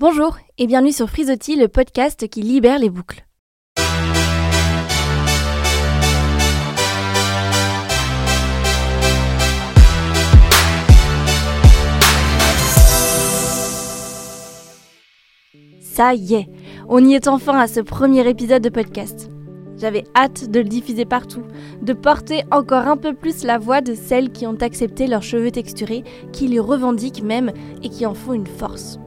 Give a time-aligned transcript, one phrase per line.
[0.00, 3.26] Bonjour et bienvenue sur Frisotti, le podcast qui libère les boucles.
[15.80, 16.46] Ça y est,
[16.88, 19.28] on y est enfin à ce premier épisode de podcast.
[19.78, 21.42] J'avais hâte de le diffuser partout,
[21.82, 25.50] de porter encore un peu plus la voix de celles qui ont accepté leurs cheveux
[25.50, 27.50] texturés, qui les revendiquent même
[27.82, 29.00] et qui en font une force.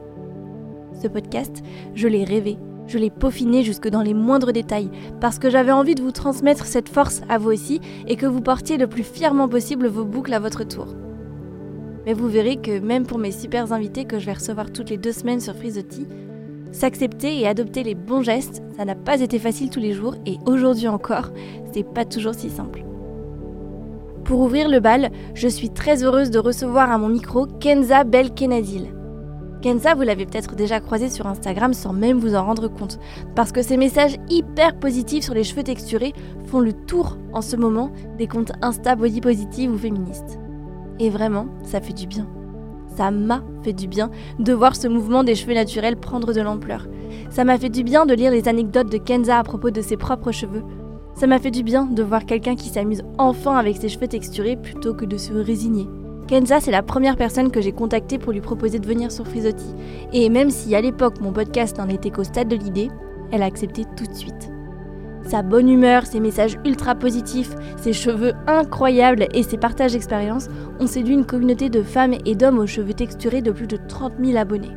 [1.08, 1.62] Podcast,
[1.94, 5.94] je l'ai rêvé, je l'ai peaufiné jusque dans les moindres détails, parce que j'avais envie
[5.94, 9.48] de vous transmettre cette force à vous aussi et que vous portiez le plus fièrement
[9.48, 10.94] possible vos boucles à votre tour.
[12.06, 14.98] Mais vous verrez que même pour mes super invités que je vais recevoir toutes les
[14.98, 16.06] deux semaines sur Frisotti,
[16.72, 20.38] S'accepter et adopter les bons gestes, ça n'a pas été facile tous les jours et
[20.46, 21.28] aujourd'hui encore,
[21.72, 22.84] c'est pas toujours si simple.
[24.24, 29.01] Pour ouvrir le bal, je suis très heureuse de recevoir à mon micro Kenza Belkenadil.
[29.62, 32.98] Kenza, vous l'avez peut-être déjà croisé sur Instagram sans même vous en rendre compte,
[33.36, 36.12] parce que ses messages hyper positifs sur les cheveux texturés
[36.46, 40.40] font le tour en ce moment des comptes Insta body positive ou féministes.
[40.98, 42.26] Et vraiment, ça fait du bien.
[42.96, 44.10] Ça m'a fait du bien
[44.40, 46.88] de voir ce mouvement des cheveux naturels prendre de l'ampleur.
[47.30, 49.96] Ça m'a fait du bien de lire les anecdotes de Kenza à propos de ses
[49.96, 50.64] propres cheveux.
[51.14, 54.56] Ça m'a fait du bien de voir quelqu'un qui s'amuse enfin avec ses cheveux texturés
[54.56, 55.86] plutôt que de se résigner.
[56.28, 59.74] Kenza, c'est la première personne que j'ai contactée pour lui proposer de venir sur Frisotti.
[60.12, 62.90] Et même si à l'époque mon podcast n'en était qu'au stade de l'idée,
[63.32, 64.50] elle a accepté tout de suite.
[65.24, 70.48] Sa bonne humeur, ses messages ultra positifs, ses cheveux incroyables et ses partages d'expériences
[70.80, 74.14] ont séduit une communauté de femmes et d'hommes aux cheveux texturés de plus de 30
[74.22, 74.76] 000 abonnés.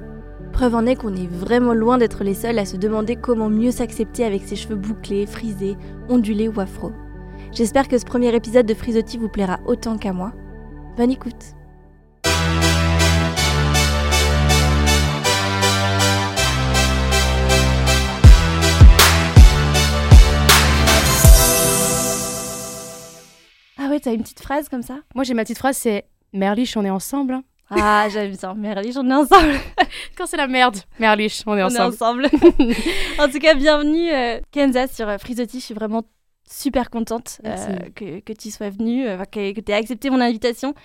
[0.52, 3.71] Preuve en est qu'on est vraiment loin d'être les seuls à se demander comment mieux
[3.71, 5.77] s'accepter avec ses cheveux bouclés, frisés,
[6.09, 6.91] ondulés ou afro.
[7.52, 10.31] J'espère que ce premier épisode de Frisotti vous plaira autant qu'à moi.
[10.97, 11.55] Bonne écoute
[23.77, 24.99] Ah ouais, t'as une petite phrase comme ça?
[25.15, 27.33] Moi, j'ai ma petite phrase, c'est Merlich, on est ensemble.
[27.33, 27.43] hein.
[27.70, 28.53] Ah, j'aime bien.
[28.53, 29.53] Merlich, on est ensemble.
[30.17, 32.25] Quand c'est la merde, Merlich, on est On est ensemble.
[32.27, 32.73] ensemble.
[33.20, 35.59] en tout cas, bienvenue euh, Kenza sur euh, Frisotti.
[35.59, 36.03] Je suis vraiment
[36.48, 37.56] super contente euh,
[37.95, 40.76] que, que tu sois venue, euh, que, que tu aies accepté mon invitation.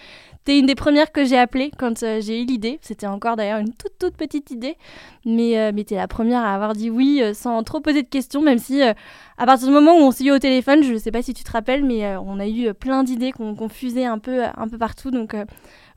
[0.46, 2.78] Tu es une des premières que j'ai appelées quand euh, j'ai eu l'idée.
[2.80, 4.76] C'était encore d'ailleurs une toute toute petite idée.
[5.26, 8.40] Mais, mais tu es la première à avoir dit oui sans trop poser de questions,
[8.40, 8.94] même si à
[9.46, 11.44] partir du moment où on s'est eu au téléphone, je ne sais pas si tu
[11.44, 14.78] te rappelles, mais on a eu plein d'idées qu'on qu'on fusait un peu, un peu
[14.78, 15.10] partout.
[15.10, 15.36] Donc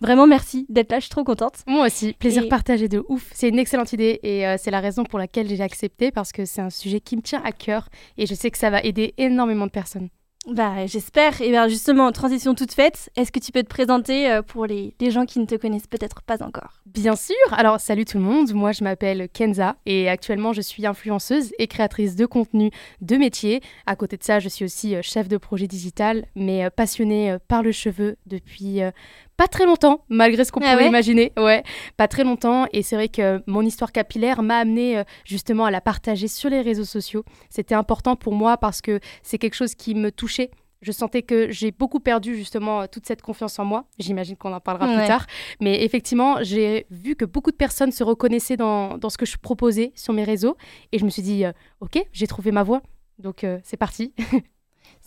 [0.04, 1.64] vraiment merci d'être là, je suis trop contente.
[1.66, 3.32] Moi aussi, plaisir Et- partagé de ouf.
[3.34, 6.46] C'est une excellente idée et euh, c'est la raison pour laquelle j'ai accepté parce que
[6.46, 7.88] c'est un sujet qui me tient à cœur
[8.18, 10.10] et je sais que ça va aider énormément de personnes.
[10.46, 11.42] Bah, j'espère.
[11.42, 14.94] Et bien justement, transition toute faite, est-ce que tu peux te présenter euh, pour les,
[15.00, 16.82] les gens qui ne te connaissent peut-être pas encore?
[16.86, 17.34] Bien sûr.
[17.54, 18.52] Alors, salut tout le monde.
[18.54, 23.62] Moi, je m'appelle Kenza et actuellement, je suis influenceuse et créatrice de contenu de métier.
[23.86, 27.64] À côté de ça, je suis aussi euh, chef de projet digital, mais passionnée par
[27.64, 28.82] le cheveu depuis
[29.38, 31.34] pas très longtemps, malgré ce qu'on Ah pourrait ouais imaginer.
[31.38, 31.64] Ouais,
[31.98, 32.66] pas très longtemps.
[32.72, 36.50] Et c'est vrai que mon histoire capillaire m'a amené euh, justement à la partager sur
[36.50, 37.24] les réseaux sociaux.
[37.50, 40.52] C'était important pour moi parce que c'est quelque chose qui me touchait.
[40.82, 43.86] Je sentais que j'ai beaucoup perdu justement euh, toute cette confiance en moi.
[44.00, 44.98] J'imagine qu'on en parlera Ouais.
[44.98, 45.26] plus tard.
[45.62, 49.38] Mais effectivement, j'ai vu que beaucoup de personnes se reconnaissaient dans, dans ce que je
[49.38, 50.58] proposais sur mes réseaux.
[50.92, 52.82] Et je me suis dit, euh, ok, j'ai trouvé ma voie.
[53.18, 54.14] Donc euh, c'est parti.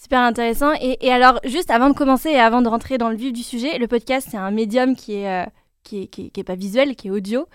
[0.01, 0.73] Super intéressant.
[0.81, 3.43] Et, et alors, juste avant de commencer et avant de rentrer dans le vif du
[3.43, 5.29] sujet, le podcast, c'est un médium qui est...
[5.29, 5.45] euh,
[5.83, 7.47] qui est, qui, est, qui est pas visuel, qui est audio.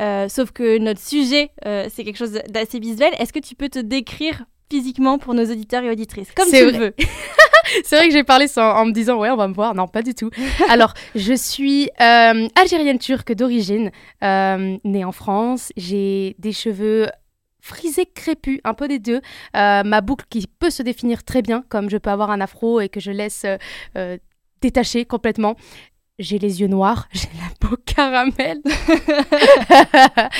[0.00, 3.10] Euh, sauf que notre sujet, euh, c'est quelque chose d'assez visuel.
[3.18, 6.30] Est-ce que tu peux te décrire physiquement pour nos auditeurs et auditrices?
[6.32, 6.78] Comme tu vrai.
[6.78, 6.94] veux.
[7.84, 9.74] c'est vrai que j'ai parlé sans- en me disant, ouais, on va me voir.
[9.74, 10.28] Non, pas du tout.
[10.68, 13.90] Alors, je suis algérienne turque d'origine,
[14.22, 15.72] née en France.
[15.78, 17.08] J'ai des cheveux
[17.68, 19.20] frisés crépus, un peu des deux.
[19.56, 22.80] Euh, ma boucle qui peut se définir très bien, comme je peux avoir un afro
[22.80, 23.58] et que je laisse euh,
[23.96, 24.16] euh,
[24.60, 25.56] détacher complètement.
[26.18, 28.60] J'ai les yeux noirs, j'ai la peau caramel.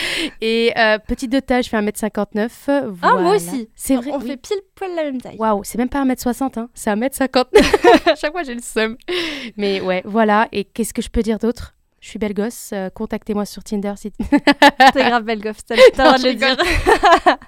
[0.40, 2.48] et euh, petite de taille, je fais 1m59.
[2.66, 3.20] Ah, voilà.
[3.20, 3.68] moi aussi.
[3.76, 4.10] C'est vrai.
[4.12, 4.26] On oui.
[4.26, 5.36] fait pile poil la même taille.
[5.38, 6.68] Waouh, c'est même pas 1m60, hein.
[6.74, 8.10] c'est 1m50.
[8.10, 8.96] à chaque fois, j'ai le seum.
[9.56, 10.48] Mais ouais, voilà.
[10.50, 11.76] Et qu'est-ce que je peux dire d'autre?
[12.00, 12.70] Je suis belle gosse.
[12.72, 14.12] euh, Contactez-moi sur Tinder si.
[14.92, 16.56] C'est grave, belle t'as t'as le droit de le dire.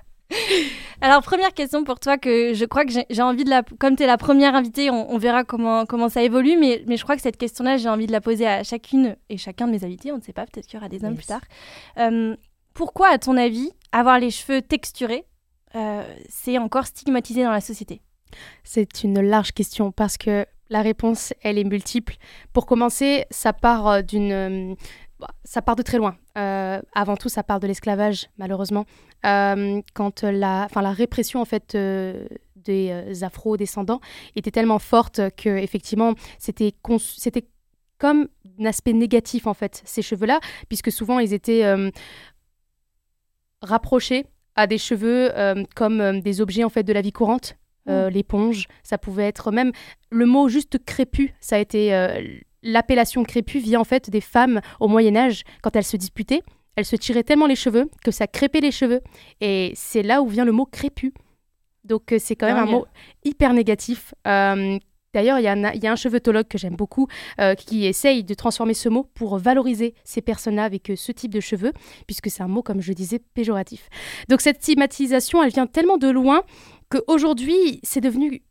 [1.01, 3.63] Alors, première question pour toi que je crois que j'ai- j'ai envie de la...
[3.63, 6.97] Comme tu es la première invitée, on, on verra comment, comment ça évolue, mais, mais
[6.99, 9.73] je crois que cette question-là, j'ai envie de la poser à chacune et chacun de
[9.73, 11.19] mes invités, on ne sait pas, peut-être qu'il y aura des hommes Yes.
[11.19, 11.41] plus tard.
[11.99, 12.37] Euh,
[12.75, 15.25] pourquoi, à ton avis, avoir les cheveux texturés,
[15.75, 18.03] euh, c'est encore stigmatisé dans la société?
[18.63, 22.17] C'est une large question parce que la réponse, elle est multiple.
[22.53, 24.75] Pour commencer, ça part euh, d'une euh,
[25.19, 26.17] bah, ça part de très loin.
[26.39, 28.87] Euh, avant tout, ça part de l'esclavage, malheureusement.
[29.23, 34.01] Quand la, enfin, la répression en fait des afro-descendants
[34.35, 36.73] était tellement forte que effectivement, c'était
[37.19, 37.45] c'était
[37.99, 38.29] comme
[38.59, 40.41] un aspect négatif en fait ces cheveux-là,
[40.71, 41.67] puisque souvent ils étaient
[43.61, 44.25] rapprochés
[44.57, 45.31] à des cheveux
[45.77, 47.57] comme des objets en fait de la vie courante.
[47.87, 48.09] Mmh.
[48.09, 49.73] L'éponge, ça pouvait être même
[50.11, 51.91] le mot juste crépu, ça a été
[52.63, 56.43] l'appellation crépue vient en fait des femmes au Moyen Âge quand elles se disputaient.
[56.77, 59.01] Elles se tiraient tellement les cheveux que ça crépait les cheveux.
[59.41, 61.13] Et c'est là où vient le mot crépu.
[61.85, 62.87] Donc euh, c'est quand même un mot
[63.25, 64.15] hyper négatif.
[64.27, 64.79] Euh,
[65.13, 67.09] d'ailleurs, il y, y, a un chevetologue que j'aime beaucoup
[67.41, 71.41] euh, qui essaye de transformer ce mot pour valoriser ces personnes-là avec ce type de
[71.41, 71.73] cheveux,
[72.07, 73.89] puisque c'est un mot, comme je disais, péjoratif.
[74.29, 76.45] Donc cette stigmatisation, elle vient tellement de loin
[76.91, 78.43] qu'aujourd'hui, c'est devenu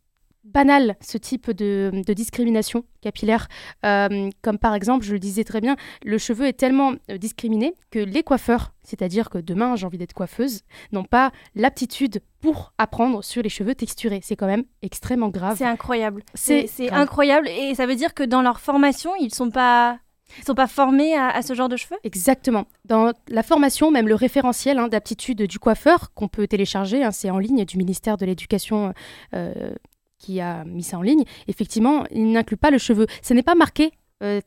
[0.43, 3.47] banal ce type de, discrimination capillaire.
[3.85, 7.75] Euh, comme par exemple, je le disais très bien, le cheveu est tellement euh, discriminé
[7.91, 13.23] que les coiffeurs, c'est-à-dire que demain j'ai envie d'être coiffeuse, n'ont pas l'aptitude pour apprendre
[13.23, 14.21] sur les cheveux texturés.
[14.23, 15.57] C'est quand même extrêmement grave.
[15.57, 16.23] C'est incroyable.
[16.33, 19.99] C'est incroyable et ça veut dire que dans leur formation, ils sont pas
[20.37, 21.97] ils sont pas formés à, ce genre de cheveux?
[22.03, 22.65] Exactement.
[22.85, 27.29] Dans la formation, même le référentiel hein, d'aptitude du coiffeur qu'on peut télécharger, hein, c'est
[27.29, 28.93] en ligne du ministère de l'Éducation
[29.33, 29.73] euh,
[30.17, 33.07] qui a mis ça en ligne, effectivement, il n'inclut pas le cheveu.
[33.21, 33.91] Ce n'est pas marqué
[34.21, 34.41] euh,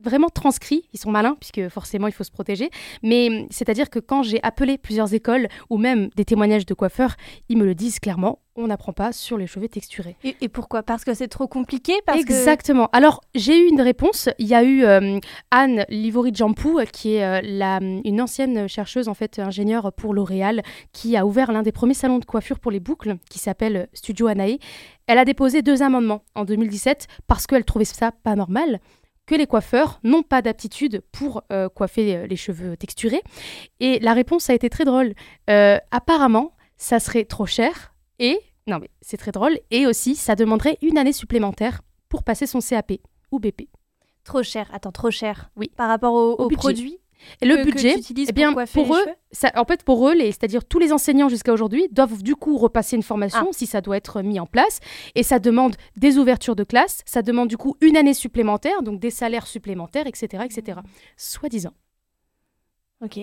[0.00, 2.70] vraiment transcrit, ils sont malins puisque forcément il faut se protéger,
[3.02, 7.16] mais c'est-à-dire que quand j'ai appelé plusieurs écoles ou même des témoignages de coiffeurs,
[7.48, 10.16] ils me le disent clairement, on n'apprend pas sur les cheveux texturés.
[10.24, 10.82] Et, pourquoi?
[10.82, 12.88] Parce que c'est trop compliqué Exactement.
[12.92, 15.18] Alors j'ai eu une réponse, il y a eu euh,
[15.50, 20.62] Anne Livori-Jampou qui est euh, la, une ancienne chercheuse en fait ingénieure pour L'Oréal
[20.92, 24.26] qui a ouvert l'un des premiers salons de coiffure pour les boucles qui s'appelle Studio
[24.26, 24.58] Anae.
[25.06, 28.80] Elle a déposé deux amendements en 2017 parce qu'elle trouvait ça pas normal
[29.26, 33.22] que les coiffeurs n'ont pas d'aptitude pour euh, coiffer euh, les cheveux texturés.
[33.80, 35.14] Et la réponse a été très drôle.
[35.50, 40.34] Euh, apparemment, ça serait trop cher et, non mais c'est très drôle, et aussi ça
[40.34, 42.92] demanderait une année supplémentaire pour passer son CAP
[43.30, 43.68] ou BP.
[44.24, 45.50] Trop cher, attends, trop cher.
[45.56, 45.70] Oui.
[45.76, 46.98] Par rapport au, au, produit
[47.40, 50.92] et le budget, eh bien, pour, eux, ça, en fait, pour eux, c'est-à-dire tous les
[50.92, 53.52] enseignants jusqu'à aujourd'hui doivent du coup repasser une formation ah.
[53.52, 54.80] si ça doit être mis en place.
[55.14, 59.00] Et ça demande des ouvertures de classe, ça demande du coup une année supplémentaire, donc
[59.00, 60.80] des salaires supplémentaires, etc., etc.
[61.16, 61.72] Soi-disant.
[63.02, 63.20] Ok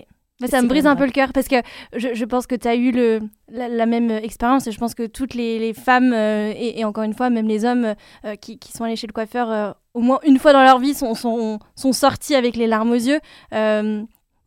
[0.48, 1.56] ça me brise un peu le cœur parce que
[1.96, 3.20] je, pense que tu as eu le,
[3.50, 7.30] la, même expérience et je pense que toutes les, femmes euh, et, encore une fois
[7.30, 7.96] même les hommes
[8.26, 10.94] euh, qui, sont allés chez le coiffeur euh, au moins une fois dans leur vie
[10.94, 13.20] sont, sont, sont sortis avec les larmes aux yeux.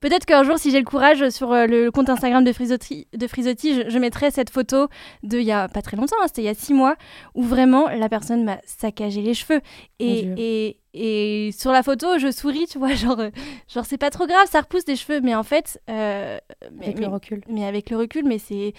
[0.00, 3.98] Peut-être qu'un jour, si j'ai le courage, sur le, compte Instagram de Frisotti, de je,
[3.98, 4.88] mettrai cette photo
[5.22, 6.96] de il y a pas très longtemps, hein, c'était il y a six mois,
[7.34, 9.62] où vraiment la personne m'a saccagé les cheveux.
[9.98, 13.20] Et, et, et sur la photo, je souris, tu vois, genre,
[13.68, 16.38] genre c'est pas trop grave, ça repousse des cheveux, mais en fait, euh,
[16.82, 17.42] avec le recul.
[17.48, 18.72] Mais avec le recul, mais c'est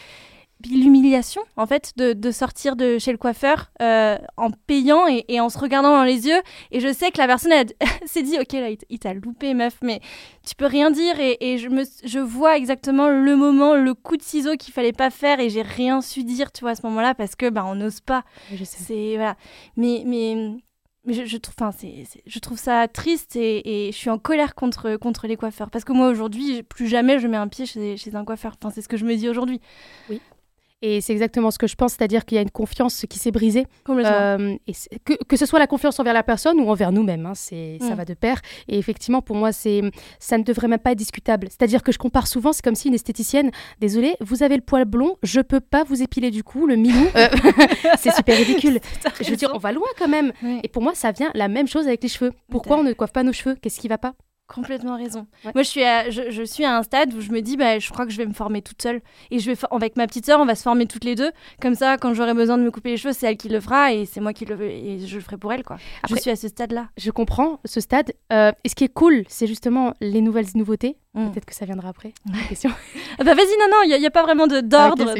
[0.65, 5.57] l'humiliation en fait de, sortir de chez le coiffeur euh, en payant et, en se
[5.57, 6.41] regardant dans les yeux.
[6.71, 7.51] Et je sais que la personne
[8.05, 10.01] s'est dit ok là il, t'a loupé meuf mais
[10.47, 11.15] tu peux rien dire.
[11.19, 15.09] Et, je me je vois exactement le moment le coup de ciseau qu'il fallait pas
[15.09, 17.63] faire et j'ai rien su dire tu vois à ce moment là parce que bah
[17.65, 18.23] on n'ose pas.
[18.63, 19.35] C'est voilà.
[19.75, 20.57] Mais mais
[21.13, 21.55] je, je, trouve,
[22.25, 25.69] je trouve ça triste et, je suis en colère contre, contre les coiffeurs.
[25.69, 28.55] Parce que moi, aujourd'hui, plus jamais je mets un pied chez, chez un coiffeur.
[28.61, 29.61] Enfin, c'est ce que je me dis aujourd'hui.
[30.09, 30.21] Oui.
[30.83, 33.31] Et c'est exactement ce que je pense, c'est-à-dire qu'il y a une confiance qui s'est
[33.31, 33.65] brisée.
[33.89, 37.33] Euh, et que, que, ce soit la confiance envers la personne ou envers nous-mêmes, hein,
[37.33, 37.97] c'est, ça mm.
[37.97, 38.41] va de pair.
[38.67, 39.81] Et effectivement, pour moi, c'est,
[40.19, 41.47] ça ne devrait même pas être discutable.
[41.49, 44.85] C'est-à-dire que je compare souvent, c'est comme si une esthéticienne, désolée, vous avez le poil
[44.85, 47.07] blond, je peux pas vous épiler du cou, le minou.
[47.15, 47.27] Euh,
[47.97, 48.79] c'est super ridicule.
[49.21, 50.31] je veux dire, on va loin quand même.
[50.63, 52.33] Et pour moi, ça vient la même chose avec les cheveux.
[52.51, 53.55] Pourquoi on ne coiffe pas nos cheveux?
[53.55, 54.13] Qu'est-ce qui va pas?
[54.47, 55.27] Complètement raison.
[55.43, 57.89] Moi, je suis, à, je, suis à un stade où je me dis, bah, je
[57.89, 59.01] crois que je vais me former toute seule.
[59.29, 61.31] Et je vais, avec ma petite sœur, on va se former toutes les deux.
[61.61, 63.91] Comme ça, quand j'aurai besoin de me couper les cheveux, c'est elle qui le fera
[63.91, 65.77] et c'est moi qui le et je le ferai pour elle, quoi.
[66.09, 66.87] je suis à ce stade-là.
[66.97, 68.13] Je comprends ce stade.
[68.31, 70.97] Euh, et ce qui est cool, c'est justement les nouvelles nouveautés.
[71.17, 71.31] Mm.
[71.31, 72.13] Peut-être que ça viendra après.
[72.49, 72.69] Question.
[73.19, 75.15] Ah bah vas-y, non, non, il n'y a, pas vraiment d'ordre.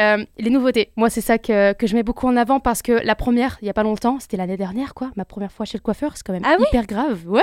[0.00, 2.92] euh, les nouveautés, moi, c'est ça que, que, je mets beaucoup en avant parce que
[3.04, 5.10] la première, il n'y a pas longtemps, c'était l'année dernière, quoi.
[5.16, 7.20] Ma première fois chez le coiffeur, c'est quand même ah hyper grave.
[7.26, 7.42] Ouais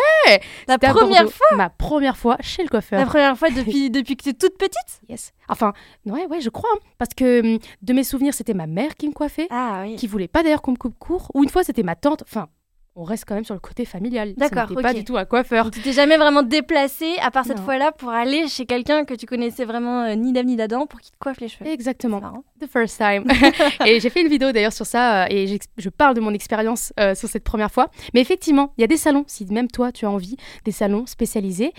[0.67, 2.99] La première fois Ma première fois chez le coiffeur.
[2.99, 5.33] La première fois depuis, depuis que tu es toute petite Yes.
[5.47, 5.73] Enfin,
[6.05, 6.69] ouais, ouais, je crois.
[6.73, 6.79] Hein.
[6.97, 9.47] parce que hum, de mes souvenirs, c'était ma mère qui me coiffait.
[9.49, 9.95] Ah oui.
[9.95, 11.29] Qui voulait pas d'ailleurs qu'on me coupe court.
[11.33, 12.23] Ou une fois, c'était ma tante.
[12.27, 12.47] Enfin,
[12.97, 14.33] on reste quand même sur le côté familial.
[14.35, 15.69] D'accord, pas du tout un coiffeur.
[15.69, 19.27] Tu t'es jamais vraiment déplacé, à part cette fois-là, pour aller chez quelqu'un que tu
[19.27, 21.69] connaissais vraiment euh, ni d'âme ni d'Adam pour qu'il te coiffe les cheveux.
[21.69, 22.43] Exactement.
[22.59, 23.25] The first time.
[23.85, 26.91] et j'ai fait une vidéo d'ailleurs sur ça euh, et je parle de mon expérience
[26.99, 27.91] euh, sur cette première fois.
[28.15, 30.35] Mais effectivement, il y a des salons, si même toi tu as envie,
[30.65, 31.73] des salons spécialisés.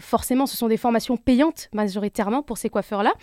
[0.00, 3.14] Forcément, ce sont des formations payantes majoritairement pour ces coiffeurs-là.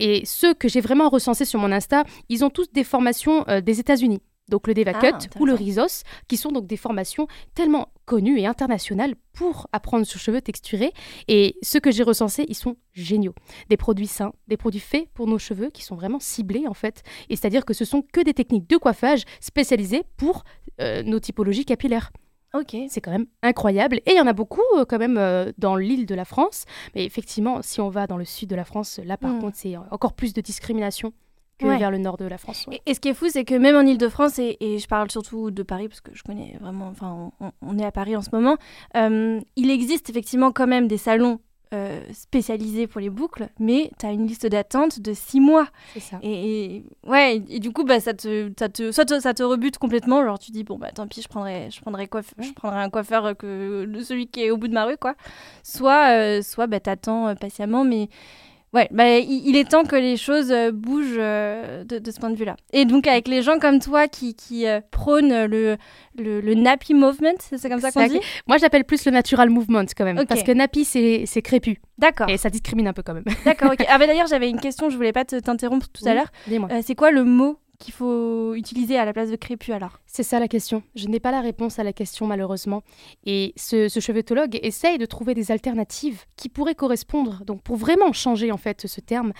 [0.00, 3.80] Et ceux que j'ai vraiment recensés sur mon Insta, ils ont tous des formations des
[3.80, 4.20] États-Unis.
[4.48, 5.54] Donc le Deva Ah, Cut ou le.
[5.54, 10.92] Rizos, qui sont donc des formations tellement connues et internationales pour apprendre sur cheveux texturés.
[11.28, 13.34] Et ceux que j'ai recensés, ils sont géniaux.
[13.70, 17.02] Des produits sains, des produits faits pour nos cheveux qui sont vraiment ciblés en fait.
[17.30, 20.44] Et c'est-à-dire que ce sont que des techniques de coiffage spécialisées pour
[20.80, 22.10] euh, nos typologies capillaires.
[22.52, 22.76] Ok.
[22.88, 23.96] C'est quand même incroyable.
[24.06, 26.66] Et il y en a beaucoup euh, quand même euh, dans l'île de la France.
[26.94, 29.40] Mais effectivement, si on va dans le sud de la France, là par Mm.
[29.40, 31.12] contre, c'est encore plus de discrimination
[31.58, 31.78] que Ouais.
[31.78, 32.66] vers le nord de la France.
[32.66, 32.80] ouais.
[32.86, 35.10] Et, et ce qui est fou, c'est que même en Ile-de-France, et, et je parle
[35.10, 38.22] surtout de Paris, parce que je connais vraiment, enfin, on, on est à Paris en
[38.22, 38.56] ce moment,
[38.96, 41.38] euh, il existe effectivement quand même des salons
[41.72, 45.66] euh, spécialisés pour les boucles, mais tu as une liste d'attente de six mois.
[45.94, 46.18] C'est ça.
[46.22, 49.42] Et, et- ouais, et, du coup, bah, ça te, ça te, soit te- ça te
[49.42, 52.08] rebute complètement, genre tu dis, bon, bah tant pis, je prendrai, je prendrai,
[52.38, 55.14] je prendrai un coiffeur que de celui qui est au bout de ma rue, quoi.
[55.64, 58.08] Soit, euh, soit bah, t'attends euh, patiemment, mais
[58.74, 62.18] ouais, bah, il, il est temps que les choses euh, bougent euh, de, de ce
[62.20, 62.56] point de vue-là.
[62.72, 65.76] Et donc, avec les gens comme toi qui, qui euh, prônent le,
[66.18, 69.84] le, le nappy movement, c'est comme ça qu'on dit Moi, j'appelle plus le natural movement
[69.96, 70.24] quand même.
[70.26, 71.76] Parce que nappy, c'est crépus.
[71.96, 73.24] D'accord, Et ça discrimine un peu quand même.
[73.44, 73.84] d'accord, ok.
[73.88, 76.26] Ah, bah, d'ailleurs, j'avais une question, je voulais pas te- t'interrompre tout à l'heure.
[76.48, 76.68] Dis-moi.
[76.72, 80.22] Euh, c'est quoi le mot qu'il faut utiliser à la place de crépus alors C'est
[80.22, 80.82] ça la question.
[80.94, 82.82] Je n'ai pas la réponse à la question malheureusement.
[83.24, 88.12] Et ce, ce chevetologue essaye de trouver des alternatives qui pourraient correspondre, donc pour vraiment
[88.12, 89.32] changer en fait ce terme.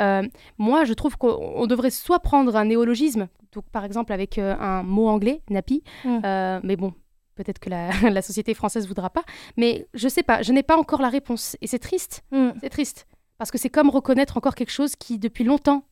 [0.00, 0.22] Euh,
[0.58, 4.56] moi, je trouve qu'on on devrait soit prendre un néologisme, donc par exemple avec euh,
[4.58, 6.18] un mot anglais, nappy, Mm.
[6.24, 6.92] euh, mais bon.
[7.34, 9.22] Peut-être que la, la société française voudra pas,
[9.56, 12.68] mais je sais pas, je n'ai pas encore la réponse et c'est triste, Hmm, c'est
[12.68, 13.06] triste
[13.38, 15.82] parce que c'est comme reconnaître encore quelque chose qui depuis longtemps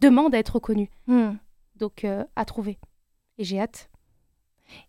[0.00, 1.30] demande à être reconnu, hmm.
[1.78, 2.78] Donc euh, à trouver.
[3.38, 3.88] Et j'ai hâte.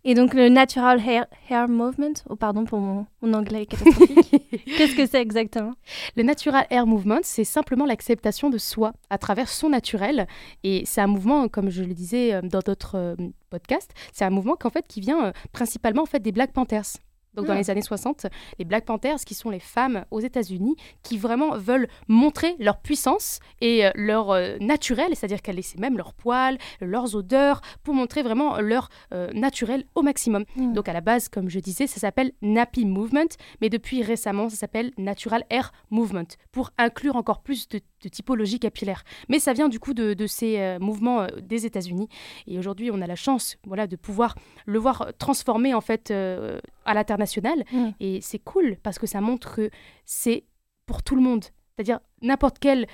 [0.04, 4.66] Et donc le natural hair, hair movement, oh pardon pour mon, mon anglais catastrophique.
[4.78, 5.74] Qu'est-ce que c'est exactement?
[6.16, 10.28] Le Natural Hair Movement, c'est simplement l'acceptation de soi à travers son naturel.
[10.64, 13.16] Et c'est un mouvement, comme je le disais euh, dans d'autres euh,
[13.50, 16.98] podcasts, c'est un mouvement qu'en fait, qui vient principalement en fait, des Black Panthers.
[17.36, 17.58] Donc dans Ah.
[17.58, 21.88] les années 60, les Black Panthers, qui sont les femmes aux États-Unis, qui vraiment veulent
[22.08, 27.16] montrer leur puissance et euh, leur euh, naturel, c'est-à-dire qu'elles laissaient même leurs poils, leurs
[27.16, 30.46] odeurs, pour montrer vraiment leur euh, naturel au maximum.
[30.56, 30.74] Mm.
[30.74, 33.30] Donc à la base, comme je disais, ça s'appelle Nappy Movement,
[33.62, 38.60] mais depuis récemment, ça s'appelle Natural Hair Movement, pour inclure encore plus de, de typologie
[38.60, 39.04] capillaire.
[39.28, 42.08] Mais ça vient du coup de, de ces euh, mouvements euh, des États-Unis.
[42.48, 46.60] Et aujourd'hui, on a la chance voilà, de pouvoir le voir transformer en fait euh,
[46.86, 47.64] à l'international.
[47.72, 47.90] Mm.
[48.00, 49.70] Et c'est cool parce que ça montre que
[50.06, 50.46] c'est
[50.86, 51.46] pour tout le monde.
[51.76, 52.88] C'est-à-dire n'importe quelle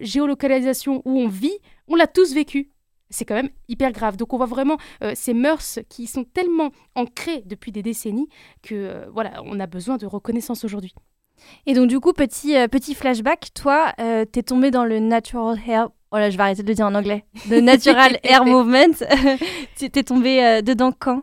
[0.00, 2.72] géolocalisation où on vit, on l'a tous vécu.
[3.12, 4.16] C'est quand même hyper grave.
[4.16, 8.28] Donc on voit vraiment euh, ces mœurs qui sont tellement ancrées depuis des décennies
[8.62, 10.94] que euh, voilà, on a besoin de reconnaissance aujourd'hui.
[11.66, 15.58] Et donc du coup petit euh, petit flashback, toi euh, t'es tombé dans le natural
[15.66, 15.88] hair.
[16.10, 17.24] Oh là, je vais arrêter de le dire en anglais.
[17.48, 18.92] Le natural hair movement.
[19.76, 21.22] T'es tombé euh, dedans quand?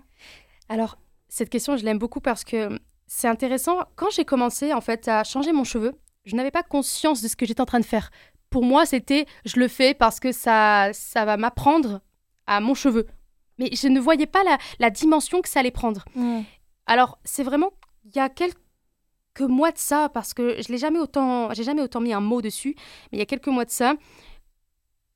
[0.67, 0.97] Alors,
[1.27, 3.77] cette question, je l'aime beaucoup parce que c'est intéressant.
[3.95, 5.93] Quand j'ai commencé en fait à changer mon cheveu,
[6.25, 8.09] je n'avais pas conscience de ce que j'étais en train de faire.
[8.49, 12.01] Pour moi, c'était je le fais parce que ça, ça va m'apprendre
[12.47, 13.05] à mon cheveu.
[13.59, 16.03] Mais je ne voyais pas la, la dimension que ça allait prendre.
[16.87, 17.73] Alors, c'est vraiment,
[18.05, 18.57] il y a quelques
[19.43, 22.75] mois de ça, parce que je l'ai jamais autant, jamais autant mis un mot dessus,
[23.11, 23.95] mais il y a quelques mois de ça,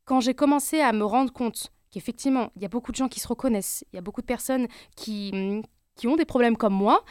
[0.06, 3.20] quand j'ai commencé à me rendre compte qu'effectivement, il y a beaucoup de gens qui
[3.20, 5.62] se reconnaissent, il y a beaucoup de personnes qui, mm,
[5.96, 7.04] qui ont des problèmes comme moi,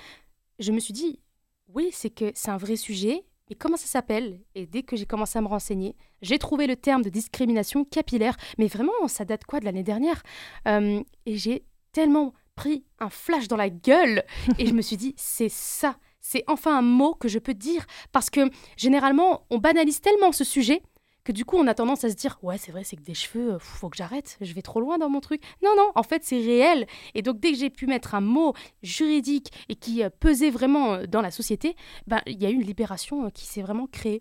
[0.58, 1.20] je me suis dit,
[1.68, 4.40] oui, c'est que c'est un vrai sujet, mais comment ça s'appelle?
[4.54, 8.36] Et dès que j'ai commencé à me renseigner, j'ai trouvé le terme de discrimination capillaire,
[8.58, 10.22] mais vraiment, ça date quoi de l'année dernière?
[10.66, 14.24] Et j'ai tellement pris un flash dans la gueule,
[14.58, 17.84] et je me suis dit, c'est ça, c'est enfin un mot que je peux dire,
[18.12, 20.80] parce que généralement, on banalise tellement ce sujet
[21.24, 23.14] que du coup on a tendance à se dire ouais c'est vrai c'est que des
[23.14, 25.42] cheveux euh, faut que j'arrête je vais trop loin dans mon truc.
[25.62, 26.86] Non non en fait c'est réel.
[27.14, 30.94] Et donc dès que j'ai pu mettre un mot juridique et qui euh, pesait vraiment
[30.94, 31.76] euh, dans la société
[32.06, 34.20] ben il y a eu une libération qui s'est vraiment créée.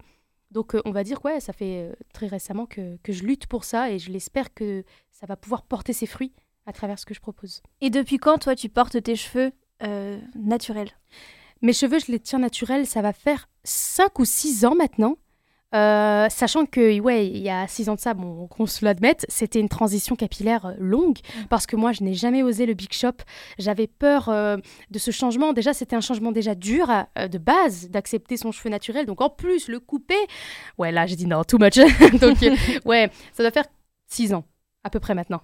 [0.52, 3.92] Donc on va dire ouais ça fait très récemment que, que je lutte pour ça
[3.92, 6.34] et je l'espère que ça va pouvoir porter ses fruits
[6.66, 7.64] à travers ce que je propose.
[7.80, 9.52] Et depuis quand toi tu portes tes cheveux
[10.36, 10.92] naturels?
[11.62, 15.18] Mes cheveux, je les tiens naturels, ça va faire 5 ou 6 ans maintenant.
[15.74, 19.26] Euh, sachant que, ouais, il y a six ans de ça, bon, qu'on se l'admette,
[19.30, 21.46] c'était une transition capillaire euh, longue mm.
[21.50, 23.14] parce que moi, je n'ai jamais osé le big shop.
[23.58, 24.58] J'avais peur euh,
[24.90, 25.54] de ce changement.
[25.54, 29.06] Déjà, c'était un changement déjà dur de base d'accepter son cheveu naturel.
[29.06, 30.20] Donc, en plus, le couper,
[30.78, 31.76] ouais, là, j'ai dit non, too much.
[32.20, 32.38] Donc,
[32.86, 33.68] ouais, ça doit faire
[34.08, 34.44] six ans
[34.84, 35.42] à peu près maintenant.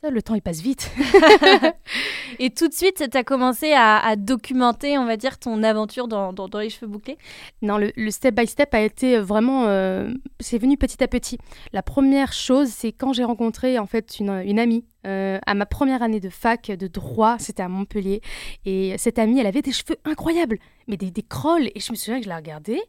[0.00, 0.92] Ça, le temps, il passe vite.
[2.38, 6.32] et tout de suite, tu as commencé à, documenter, on va dire, ton aventure dans,
[6.32, 7.18] dans, les cheveux bouclés?
[7.62, 9.64] Non, le, step by step a été vraiment...
[9.66, 11.38] Euh, c'est venu petit à petit.
[11.72, 15.66] La première chose, c'est quand j'ai rencontré, en fait, une, une amie euh, à ma
[15.66, 18.20] première année de fac de droit, c'était à Montpellier.
[18.66, 21.72] Et cette amie, elle avait des cheveux incroyables, mais des, des crolls.
[21.74, 22.80] Et je me souviens que je la regardais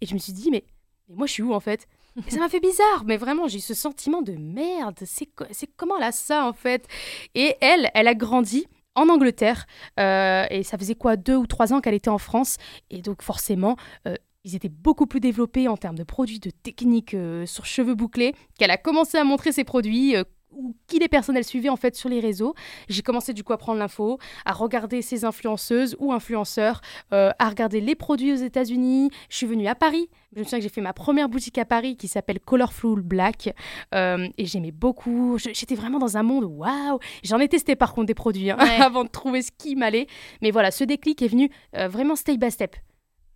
[0.00, 0.64] et je me suis dit, mais,
[1.08, 1.86] mais moi, je suis où, en fait?
[2.28, 4.98] Ça m'a fait bizarre, mais vraiment, j'ai eu ce sentiment de merde.
[5.04, 5.28] C'est
[5.76, 6.86] comment là ça en fait?
[7.34, 9.66] Et elle, elle a grandi en Angleterre
[10.00, 12.56] euh, et ça faisait quoi deux ou trois ans qu'elle était en France
[12.90, 13.76] et donc forcément.
[14.08, 17.96] Euh, ils étaient beaucoup plus développés en termes de produits, de techniques euh, sur cheveux
[17.96, 20.14] bouclés, qu'elle a commencé à montrer ses produits,
[20.56, 22.54] ou qui les personnes elle suivait en fait sur les réseaux.
[22.88, 26.80] J'ai commencé du coup à prendre l'info, à regarder ces influenceuses ou influenceurs,
[27.12, 29.10] euh, à regarder les produits aux États-Unis.
[29.28, 30.08] Je suis venue à Paris.
[30.34, 33.54] Je me souviens que j'ai fait ma première boutique à Paris qui s'appelle Colorful Black
[33.94, 35.38] euh, et j'aimais beaucoup.
[35.38, 36.98] J'étais vraiment dans un monde waouh.
[37.22, 40.06] J'en ai testé par contre des produits hein, avant de trouver ce qui m'allait.
[40.42, 42.76] Mais voilà, ce déclic est venu euh, vraiment step by step.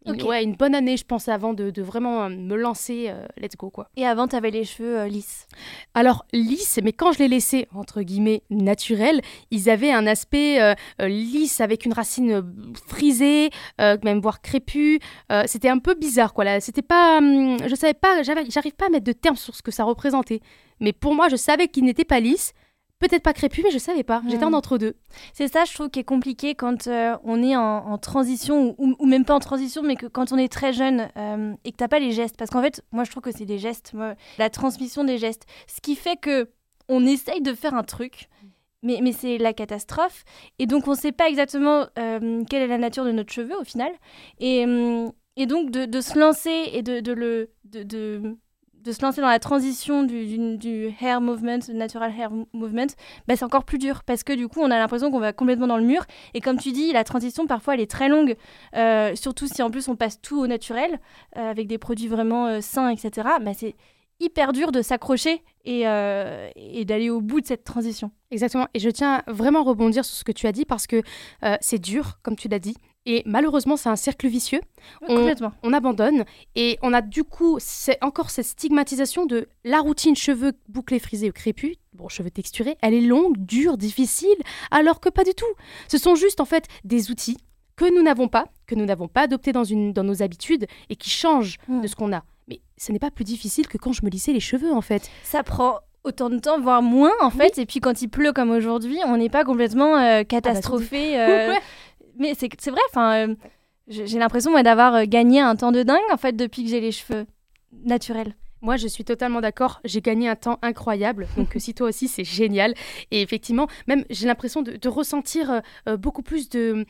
[0.07, 3.71] Ouais, une bonne année, je pense, avant de, vraiment euh, me lancer, euh, let's go,
[3.71, 3.89] quoi.
[3.97, 5.47] Et avant, tu avais les cheveux euh, lisses
[5.95, 10.59] Alors, lisses, mais quand je les laissais, entre guillemets, naturels, ils avaient un aspect
[11.01, 12.43] lisse avec une racine
[12.87, 15.01] frisée, même voire crépue.
[15.47, 16.45] C'était un peu bizarre, quoi.
[16.45, 17.19] Là, c'était pas...
[17.19, 20.41] Hum, je savais pas, j'arrive pas à mettre de termes sur ce que ça représentait.
[20.81, 22.53] Mais pour moi, je savais qu'ils n'étaient pas lisses,
[23.01, 24.23] peut-être pas crépus, mais je savais pas.
[24.29, 24.55] J'étais en hmm.
[24.55, 24.95] entre-deux.
[25.33, 29.25] C'est ça, je trouve, qui est compliqué quand euh, on est en, transition, ou, même
[29.25, 31.99] pas en transition, mais que quand on est très jeune euh, et que t'as pas
[31.99, 32.37] les gestes.
[32.37, 33.95] Parce qu'en fait, moi, je trouve que c'est des gestes,
[34.39, 35.47] la transmission des gestes.
[35.67, 36.51] Ce qui fait que
[36.89, 38.29] on essaye de faire un truc,
[38.83, 40.25] mais, mais c'est la catastrophe.
[40.59, 43.65] Et donc, on sait pas exactement euh, quelle est la nature de notre cheveu au
[43.65, 43.93] final.
[44.39, 44.67] Et,
[45.37, 47.51] et donc, de, de, se lancer et de, de le.
[47.65, 48.37] de de
[48.87, 52.87] se lancer dans la transition du, hair movement, natural hair movement,
[53.29, 55.67] bah, c'est encore plus dur parce que du coup, on a l'impression qu'on va complètement
[55.67, 56.05] dans le mur.
[56.35, 58.37] Et comme tu dis, la transition, parfois, elle est très longue,
[58.77, 61.01] euh, surtout si en plus on passe tout au naturel,
[61.37, 63.29] euh, avec des produits vraiment euh, sains, etc.
[63.41, 63.75] Bah, c'est
[64.19, 65.85] hyper dur de s'accrocher et
[66.85, 68.11] d'aller au bout de cette transition.
[68.31, 68.67] Exactement.
[68.75, 71.03] Et je tiens vraiment à rebondir sur ce que tu as dit parce que
[71.63, 72.77] c'est dur, comme tu l'as dit.
[73.07, 74.61] Et malheureusement, c'est un cercle vicieux.
[75.09, 75.33] on,
[75.63, 80.53] on, abandonne et on a du coup c'est encore cette stigmatisation de la routine cheveux
[80.69, 84.37] bouclés, frisés ou crépus, bon cheveux texturés, elle est longue, dure, difficile,
[84.71, 85.47] alors que pas du tout.
[85.89, 87.39] Ce sont juste en fait des outils
[87.77, 90.97] que nous n'avons pas, que nous n'avons pas adoptés dans, une, dans nos habitudes et
[90.97, 92.25] qui changent de ce qu'on a.
[92.49, 95.11] Mais ce n'est pas plus difficile que quand je me lissais les cheveux en fait.
[95.23, 97.59] Ça prend autant de temps, voire moins en fait.
[97.59, 101.19] Et puis quand il pleut comme aujourd'hui, on n'est pas complètement euh, ah bah, catastrophé.
[101.19, 101.55] Euh,
[102.21, 103.35] mais c'est vrai, enfin, euh,
[103.89, 106.93] j'ai l'impression d'avoir euh, gagné un temps de dingue en fait depuis que j'ai les
[106.93, 107.27] cheveux
[107.85, 108.37] naturels.
[108.63, 109.81] Moi, je suis totalement d'accord.
[109.85, 111.27] J'ai gagné un temps incroyable.
[111.39, 112.75] Donc, si toi aussi, c'est génial.
[113.11, 116.85] Et effectivement, même j'ai l'impression de, ressentir euh, beaucoup plus de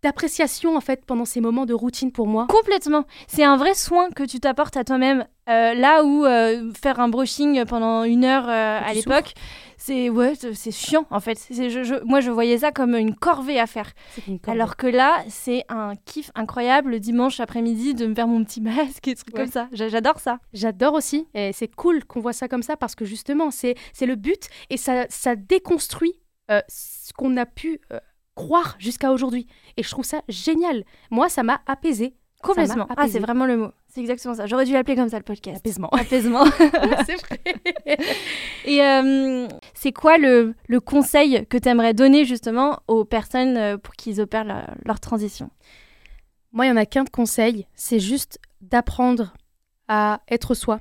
[0.00, 2.46] d'appréciation en fait pendant ces moments de routine pour moi.
[2.48, 3.04] Complètement.
[3.26, 5.26] C'est un vrai soin que tu t'apportes à toi-même.
[5.48, 6.22] là où
[6.80, 9.34] faire un brushing pendant une heure à l'époque,
[9.78, 11.38] c'est ouais, c'est chiant en fait.
[11.50, 13.92] je, moi, je voyais ça comme une corvée à faire.
[14.46, 18.60] Alors que là, c'est un kiff incroyable le dimanche après-midi de me faire mon petit
[18.60, 19.68] masque et trucs comme ça.
[19.72, 20.40] J'adore ça.
[20.52, 21.28] J'adore aussi.
[21.34, 24.76] Et c'est cool qu'on voit ça comme ça parce que justement, c'est le but et
[24.76, 28.00] ça, ça déconstruit euh, ce qu'on a pu euh,
[28.34, 29.46] croire jusqu'à aujourd'hui.
[29.76, 30.84] Et je trouve ça génial.
[31.10, 32.14] Moi, ça m'a apaisé.
[32.42, 32.86] Complètement.
[32.96, 33.72] Ah, c'est vraiment le mot.
[33.98, 34.46] C'est exactement ça.
[34.46, 35.56] J'aurais dû l'appeler comme ça le podcast.
[35.56, 35.88] Apaisement.
[35.88, 36.44] Apaisement.
[37.04, 37.40] c'est vrai.
[38.64, 43.76] Et euh, c'est quoi le, le, conseil que tu aimerais donner justement aux personnes euh,
[43.76, 44.44] pour qu'ils opèrent
[44.84, 45.50] leur transition?
[46.52, 47.66] Moi, il n'y en a qu'un de conseil.
[47.74, 49.34] C'est juste d'apprendre
[49.88, 50.78] à être soi.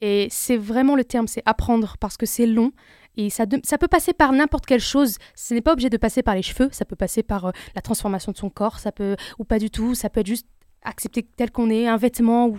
[0.00, 2.70] Et c'est vraiment le terme, c'est apprendre parce que c'est long.
[3.16, 5.16] Et ça, ça peut passer par n'importe quelle chose.
[5.34, 6.68] Ce n'est pas obligé de passer par les cheveux.
[6.70, 8.78] Ça peut passer par euh, la transformation de son corps.
[8.78, 9.96] Ça peut ou pas du tout.
[9.96, 10.46] Ça peut être juste
[10.82, 12.58] accepter tel qu'on est, un vêtement, ou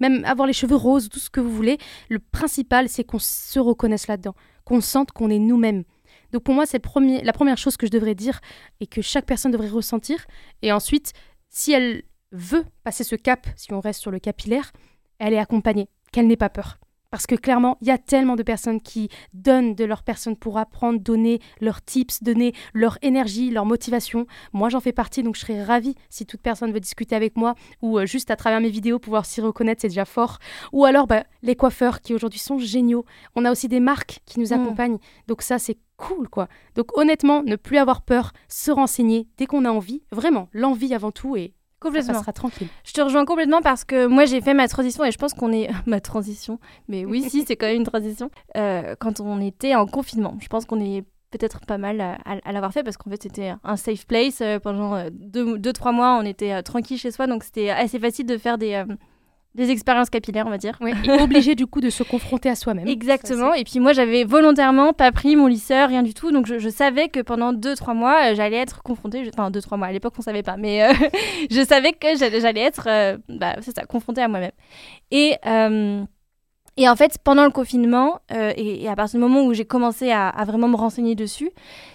[0.00, 1.78] même avoir les cheveux roses, tout ce que vous voulez.
[2.08, 5.84] Le principal, c'est qu'on se reconnaisse là-dedans, qu'on sente qu'on est nous-mêmes.
[6.32, 6.82] Donc pour moi, c'est
[7.22, 8.40] la première chose que je devrais dire
[8.80, 10.24] et que chaque personne devrait ressentir.
[10.62, 11.12] Et ensuite,
[11.50, 14.72] si elle veut passer ce cap, si on reste sur le capillaire,
[15.18, 16.78] elle est accompagnée, qu'elle n'ait pas peur.
[17.12, 20.56] Parce que clairement, il y a tellement de personnes qui donnent de leur personne pour
[20.56, 24.26] apprendre, donner leurs tips, donner leur énergie, leur motivation.
[24.54, 27.54] Moi, j'en fais partie, donc je serais ravie si toute personne veut discuter avec moi
[27.82, 30.38] ou euh, juste à travers mes vidéos pouvoir s'y reconnaître, c'est déjà fort.
[30.72, 33.04] Ou alors bah, les coiffeurs qui aujourd'hui sont géniaux.
[33.36, 34.52] On a aussi des marques qui nous Mm.
[34.62, 34.98] accompagnent.
[35.28, 36.48] Donc ça, c'est cool, quoi.
[36.76, 40.02] Donc honnêtement, ne plus avoir peur, se renseigner dès qu'on a envie.
[40.12, 42.12] Vraiment, l'envie avant tout et ça Complètement.
[42.14, 42.68] passera tranquille.
[42.84, 45.52] Je te rejoins complètement parce que moi j'ai fait ma transition et je pense qu'on
[45.52, 46.58] est ma transition.
[46.88, 48.30] Mais oui, si c'est quand même une transition.
[48.56, 52.38] Euh, quand on était en confinement, je pense qu'on est peut-être pas mal à, à-
[52.44, 55.72] à l'avoir fait parce qu'en fait c'était un safe place Euh, pendant euh, deux, deux
[55.72, 56.18] trois mois.
[56.20, 58.84] On était tranquille chez soi, donc c'était assez facile de faire des
[59.54, 60.78] des expériences capillaires, on va dire.
[60.80, 62.88] Ouais, et obligé du coup de se confronter à soi-même.
[62.88, 63.52] Exactement.
[63.52, 66.30] Et puis moi, j'avais volontairement pas pris mon lisseur, rien du tout.
[66.32, 69.24] Donc je, je savais que pendant 2-3 mois, euh, j'allais être confrontée.
[69.24, 69.88] je- Enfin, 2-3 mois.
[69.88, 70.56] À l'époque, on savait pas.
[70.56, 70.92] Mais euh,
[71.50, 74.52] je savais que j'allais j'allais être, euh, bah, c'est ça, confrontée à moi-même.
[75.10, 76.02] Et, euh,
[76.78, 79.66] et en fait, pendant le confinement, euh, et, et à partir du moment où j'ai
[79.66, 81.50] commencé à, à vraiment me renseigner dessus,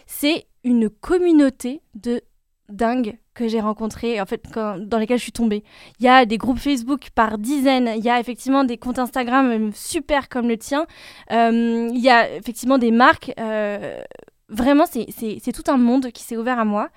[0.06, 2.22] c'est une communauté de
[2.70, 5.64] dingues que j'ai rencontrées, en fait, quand- dans lesquelles je suis tombée.
[6.00, 9.50] Il y a des groupes Facebook par dizaines, il y a effectivement des comptes Instagram
[9.52, 10.86] euh, super comme le tien,
[11.32, 13.32] Euh, il y a effectivement des marques.
[13.40, 14.00] euh,
[14.50, 16.90] vraiment, c'est- tout un monde qui s'est ouvert à moi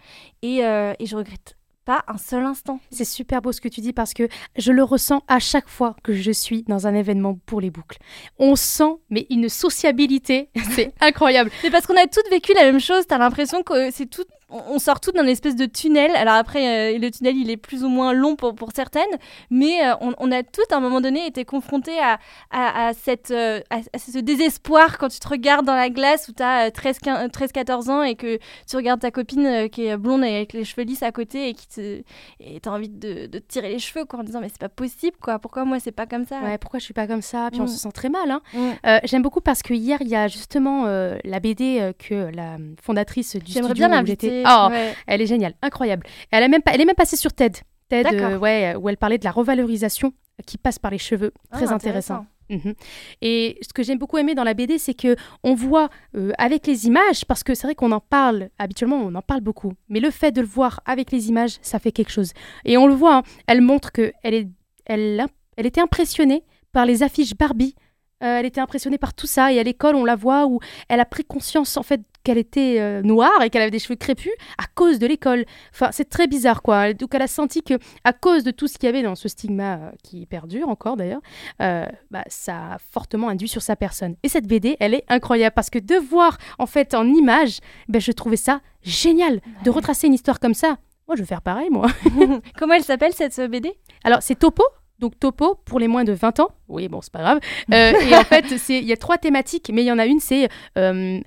[0.42, 2.78] et, euh, et je regrette pas un seul instant.
[2.90, 5.96] C'est super beau ce que tu dis parce que je le ressens à chaque fois
[6.04, 7.98] que je suis dans un événement pour les boucles.
[8.38, 11.50] On sent mais une sociabilité, c'est incroyable.
[11.62, 13.06] C'est parce qu'on a toutes vécu la même chose.
[13.08, 14.24] T'as l'impression que c'est tout.
[14.52, 16.10] On sort toutes d'un espèce de tunnel.
[16.16, 19.02] Alors après, euh, le tunnel, il est plus ou moins long pour, pour certaines,
[19.50, 22.18] mais euh, on, on a toutes à un moment donné été confrontées à,
[22.50, 26.28] à, à cette, euh, à, à ce désespoir quand tu te regardes dans la glace
[26.28, 30.34] où t'as euh, 13-14 ans et que tu regardes ta copine qui est blonde et
[30.36, 32.02] avec les cheveux lisses à côté et qui te,
[32.40, 34.68] et t'as envie de, de te tirer les cheveux quoi, en disant mais c'est pas
[34.68, 35.38] possible quoi.
[35.38, 36.40] Pourquoi moi c'est pas comme ça?
[36.40, 37.48] Ouais, pourquoi je suis pas comme ça?
[37.50, 37.68] Puis on Mm.
[37.68, 38.30] se sent très mal.
[38.30, 39.00] Hein.
[39.04, 43.52] J'aime beaucoup parce que hier il y a justement la BD que la fondatrice du
[43.52, 44.00] J'aimerais studio bien où
[44.46, 44.94] Oh, Ouais.
[45.06, 46.06] Elle est géniale, incroyable.
[46.30, 47.58] Elle, a même pas, elle est même passée sur TED.
[47.88, 50.12] TED, euh, ouais, où elle parlait de la revalorisation
[50.46, 51.32] qui passe par les cheveux.
[51.52, 52.26] Très Ah, intéressant.
[52.48, 52.74] Mhm.
[53.22, 56.66] Et ce que j'aime beaucoup aimer dans la BD, c'est que on voit euh, avec
[56.66, 60.00] les images, parce que c'est vrai qu'on en parle habituellement, on en parle beaucoup, mais
[60.00, 62.32] le fait de le voir avec les images, ça fait quelque chose.
[62.64, 64.48] Et on le voit, hein, elle montre que elle est,
[64.86, 65.26] elle,
[65.56, 67.74] elle était impressionnée par les affiches Barbie.
[68.22, 71.00] Euh, elle était impressionnée par tout ça et à l'école on la voit où elle
[71.00, 74.32] a pris conscience en fait qu'elle était euh, noire et qu'elle avait des cheveux crépus
[74.58, 75.46] à cause de l'école.
[75.72, 76.92] Enfin c'est très bizarre quoi.
[76.92, 79.28] Donc elle a senti que à cause de tout ce qu'il y avait dans ce
[79.28, 81.22] stigma euh, qui perdure encore d'ailleurs,
[81.58, 84.16] bah, ça a fortement induit sur sa personne.
[84.22, 88.00] Et cette BD, elle est incroyable parce que de voir en fait en image, ben,
[88.00, 90.76] je trouvais ça génial de retracer une histoire comme ça.
[91.08, 91.88] Moi, je vais faire pareil, moi.
[92.58, 93.72] Comment elle s'appelle cette BD
[94.04, 94.62] Alors, c'est Topo.
[95.00, 96.50] Donc, Topo pour les moins de 20 ans.
[96.68, 97.40] Oui, bon, c'est pas grave.
[97.74, 100.20] Euh, et en fait, il y a trois thématiques, mais il y en a une,
[100.20, 100.48] c'est.
[100.78, 101.18] euh,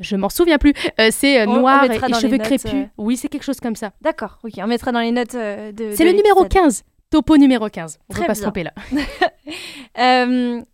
[0.00, 0.72] je m'en souviens plus.
[1.00, 2.88] Euh, c'est euh, On- on noir et, cheveux notes, crépus.
[2.98, 3.92] Oui, c'est quelque chose comme ça.
[4.00, 5.92] D'accord, ok, on mettra dans les notes de.
[5.94, 6.64] C'est le numéro l'épisode.
[6.64, 6.84] 15.
[7.10, 7.98] Topo numéro 15.
[8.08, 8.72] On ne peut pas se tromper là.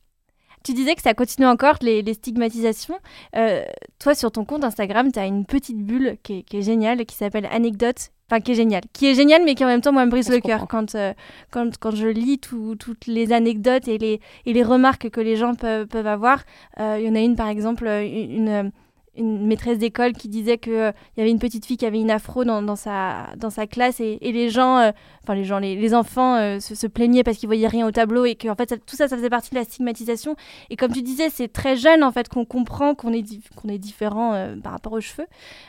[0.64, 2.98] Tu disais que ça continue encore les, les stigmatisations.
[3.36, 3.62] Euh,
[3.98, 7.04] toi, sur ton compte Instagram, tu as une petite bulle qui est, qui est géniale,
[7.06, 8.10] qui s'appelle Anecdote.
[8.30, 8.82] Enfin, qui est géniale.
[8.92, 11.14] Qui est géniale, mais qui en même temps, moi, me brise le cœur quand, euh,
[11.50, 15.36] quand, quand je lis tout- toutes les anecdotes et les, et les remarques que les
[15.36, 16.42] gens peuvent, peuvent avoir.
[16.78, 18.70] Euh, Il y en a une, par exemple, une,
[19.18, 22.44] une, maîtresse d'école qui disait qu'il y avait une petite fille qui avait une afro
[22.44, 24.90] dans, dans, sa, dans sa classe et, les gens, euh,
[25.22, 28.24] enfin les gens, les, les enfants euh, se, plaignaient parce qu'ils voyaient rien au tableau
[28.24, 30.36] et que en fait tout ça, ça faisait partie de la stigmatisation.
[30.70, 33.24] Et comme tu disais, c'est très jeune en fait qu'on comprend qu'on est,
[33.56, 35.26] qu'on est différent euh, par rapport aux cheveux.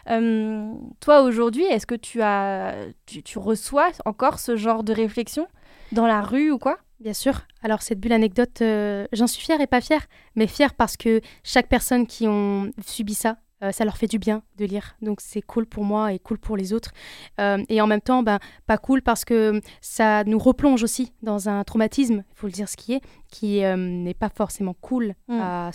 [0.09, 5.47] Euh, toi aujourd'hui, est-ce que tu as, tu reçois encore ce genre de réflexion
[5.91, 6.77] dans la rue ou quoi?
[6.99, 7.41] Bien sûr.
[7.63, 11.21] Alors cette bulle anecdote, euh, j'en suis fière et pas fière, mais fière parce que
[11.43, 14.95] chaque personne qui ont subi ça, euh, ça leur fait du bien de lire.
[15.01, 16.91] Donc c'est cool pour moi et cool pour les autres.
[17.39, 21.47] Euh, et en même temps, ben, pas cool parce que ça nous replonge aussi dans
[21.47, 25.39] un traumatisme, il faut le dire ce qui est, qui n'est pas forcément cool Mm.
[25.41, 25.71] à,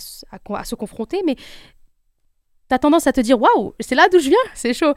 [0.63, 1.35] se confronter, mais
[2.67, 4.93] T'as tendance à te dire waouh, c'est là d'où je viens, c'est chaud.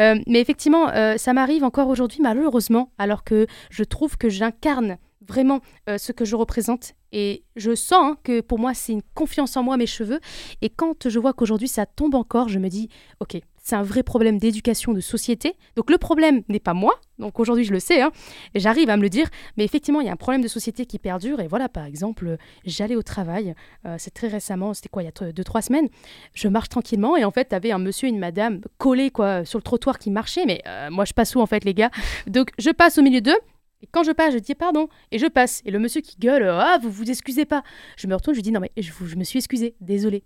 [0.00, 4.98] Euh, mais effectivement, euh, ça m'arrive encore aujourd'hui, malheureusement, alors que je trouve que j'incarne
[5.26, 6.94] vraiment euh, ce que je représente.
[7.12, 10.20] Et je sens hein, que pour moi c'est une confiance en moi mes cheveux.
[10.62, 12.88] Et quand je vois qu'aujourd'hui ça tombe encore je me dis
[13.20, 15.54] ok c'est un vrai problème d'éducation de société.
[15.76, 16.98] Donc le problème n'est pas moi.
[17.18, 18.10] Donc aujourd'hui je le sais hein,
[18.54, 19.28] j'arrive à me le dire.
[19.56, 21.40] Mais effectivement il y a un problème de société qui perdure.
[21.40, 23.54] Et voilà par exemple j'allais au travail
[23.84, 25.88] euh, c'est très récemment c'était quoi il y a deux trois semaines.
[26.32, 27.16] Je marche tranquillement.
[27.18, 30.10] Et en fait t'avais un monsieur et une madame collés quoi sur le trottoir qui
[30.10, 31.90] marchaient mais euh, moi je passe où en fait les gars?
[32.26, 33.38] Donc je passe au milieu d'eux
[33.82, 35.62] Et quand je passe, je dis pardon et je passe.
[35.64, 37.62] Et le monsieur qui gueule, ah, vous vous excusez pas.
[37.96, 40.24] Je me retourne, je lui dis non, mais je, je me suis excusé, désolé.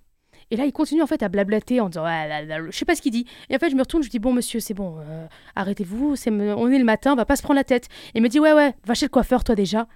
[0.51, 3.03] Et là, il continue en fait à blablater en disant, ah, je sais pas ce
[3.03, 3.27] qu'il dit.
[3.51, 6.31] Et en fait, je me retourne, je dis, bon monsieur, c'est bon, euh, arrêtez-vous, c'est
[6.31, 7.87] on est le matin, on va pas se prendre la tête.
[8.15, 9.89] Et il me dit, ouais, ouais, va chez le coiffeur, toi déjà.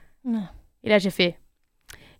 [0.83, 1.39] Et là, j'ai fait,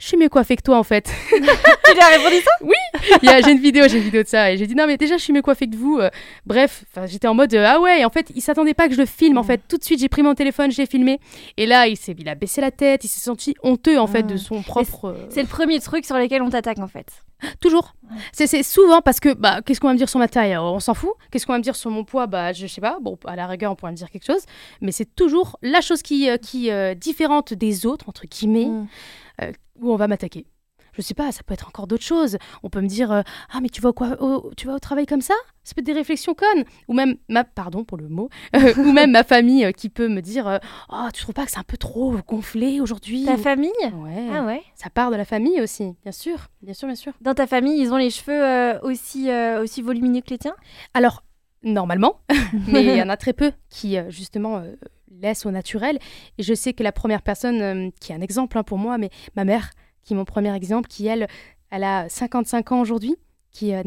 [0.01, 1.13] je suis mieux coiffée que toi en fait.
[1.31, 2.51] tu lui as répondu ça?
[2.63, 5.19] Oui, j'ai une vidéo, j'ai une vidéo de ça et j'ai dit non mais déjà
[5.19, 5.99] je suis mieux coiffée que vous.
[5.99, 6.09] Euh.
[6.47, 9.01] bref, j'étais en mode euh, ah ouais, et en fait il s'attendait pas que je
[9.01, 9.61] le filme en fait.
[9.69, 11.21] Tout de suite j'ai pris mon téléphone, j'ai filmé
[11.59, 14.23] et là il s'est, il a baissé la tête, il s'est senti honteux en fait
[14.23, 15.05] de son propre.
[15.05, 17.23] Euh, c'est le premier truc sur lequel on t'attaque en fait.
[17.61, 17.95] Toujours.
[18.33, 20.57] C'est souvent parce que bah qu'est-ce qu'on va me dire sur ma taille?
[20.57, 21.13] On s'en fout.
[21.31, 22.27] Qu'est-ce qu'on va me dire sur mon poids?
[22.27, 22.99] Bah je sais pas.
[23.03, 24.45] Bon à la rigueur on pourrait me dire quelque chose,
[24.81, 28.87] mais c'est toujours la chose qui qui différente des autres entre guillemets mm.
[29.81, 30.47] Où on va m'attaquer
[30.93, 32.37] je sais pas, ça peut être encore d'autres choses.
[32.63, 33.23] On peut me dire euh,
[33.53, 34.17] ah mais tu vas au, quoi,
[34.57, 35.35] tu vas au travail comme ça?
[35.63, 38.93] Ça peut être des réflexions connes ou même ma pardon pour le mot euh, ou
[38.93, 41.65] même ma famille euh, qui peut me dire oh tu trouves pas que c'est un
[41.65, 43.25] peu trop gonflé aujourd'hui?
[43.25, 43.71] Ta famille?
[43.95, 44.29] Ouais.
[44.33, 44.63] Ah ouais.
[44.75, 47.13] Ça part de la famille aussi, bien sûr, bien sûr, bien sûr.
[47.21, 50.57] Dans ta famille, ils ont les cheveux aussi aussi volumineux que les tiens?
[50.95, 51.23] Alors
[51.63, 52.21] normalement,
[52.69, 54.63] mais il y en a très peu qui justement
[55.11, 55.99] laissent au naturel.
[56.39, 59.11] Et je sais que la première personne qui est un exemple hein, pour moi, mais
[59.37, 59.71] ma mère
[60.03, 61.29] qui est mon premier exemple, qui elle,
[61.71, 63.17] elle a 55 ans aujourd'hui,
[63.51, 63.83] qui euh,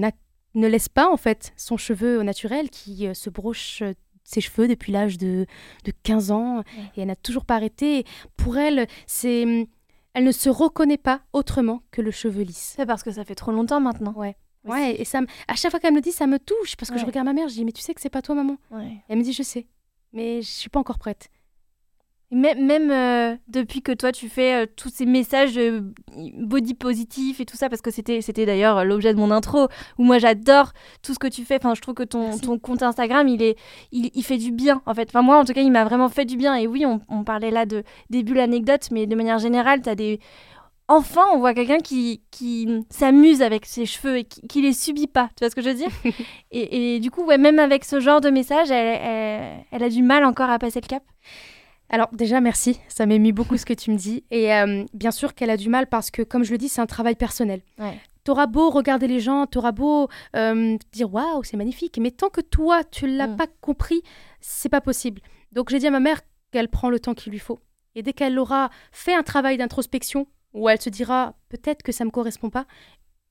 [0.55, 4.41] ne laisse pas en fait son cheveu au naturel, qui euh, se broche euh, ses
[4.41, 5.45] cheveux depuis l'âge de,
[5.83, 6.62] de 15 ans
[6.95, 8.05] et elle n'a toujours pas arrêté.
[8.38, 9.65] Pour elle, c'est hum,
[10.13, 12.73] elle ne se reconnaît pas autrement que le cheveu lisse.
[12.77, 14.13] C'est parce que ça fait trop longtemps maintenant.
[14.15, 14.38] Ouais.
[14.63, 17.05] Ouais, et ça, à chaque fois qu'elle me dit, ça me touche parce que je
[17.05, 18.55] regarde ma mère, je dis mais tu sais que c'est pas toi maman.
[19.09, 19.67] Elle me dit je sais,
[20.13, 21.30] mais je suis pas encore prête.
[22.34, 25.60] Même, euh, depuis que toi tu fais euh, tous ces messages
[26.39, 29.67] body positifs et tout ça, parce que c'était, c'était d'ailleurs l'objet de mon intro,
[29.99, 30.73] où moi j'adore
[31.04, 31.58] tout ce que tu fais.
[31.58, 33.56] Enfin, je trouve que ton, ton compte Instagram, il, est,
[33.91, 35.10] il, fait du bien en fait.
[35.10, 36.56] Enfin, moi en tout cas, il m'a vraiment fait du bien.
[36.56, 40.19] Et oui, on, parlait là de début l'anecdote, mais de manière générale, tu as des.
[40.88, 45.30] Enfin, on voit quelqu'un qui, qui s'amuse avec ses cheveux et qui, les subit pas.
[45.30, 45.91] Tu vois ce que je veux dire
[46.52, 50.26] et, du coup, ouais, même avec ce genre de message, elle, elle a du mal
[50.26, 51.04] encore à passer le cap.
[51.93, 52.80] Alors déjà, merci.
[52.88, 54.24] Ça m'émue beaucoup ce que tu me dis.
[54.32, 56.82] Et euh, bien sûr qu'elle a du mal parce que, comme je le dis, c'est
[56.82, 57.62] un travail personnel.
[57.78, 58.00] Ouais.
[58.24, 62.41] T'auras beau regarder les gens, t'auras beau euh, dire waouh, c'est magnifique, mais tant que
[62.41, 63.36] toi, tu l'as mm.
[63.36, 64.02] pas compris,
[64.41, 65.22] c'est pas possible.
[65.52, 67.60] Donc j'ai dit à ma mère qu'elle prend le temps qu'il lui faut.
[67.93, 72.05] Et dès qu'elle aura fait un travail d'introspection, où elle se dira peut-être que ça
[72.05, 72.65] me correspond pas,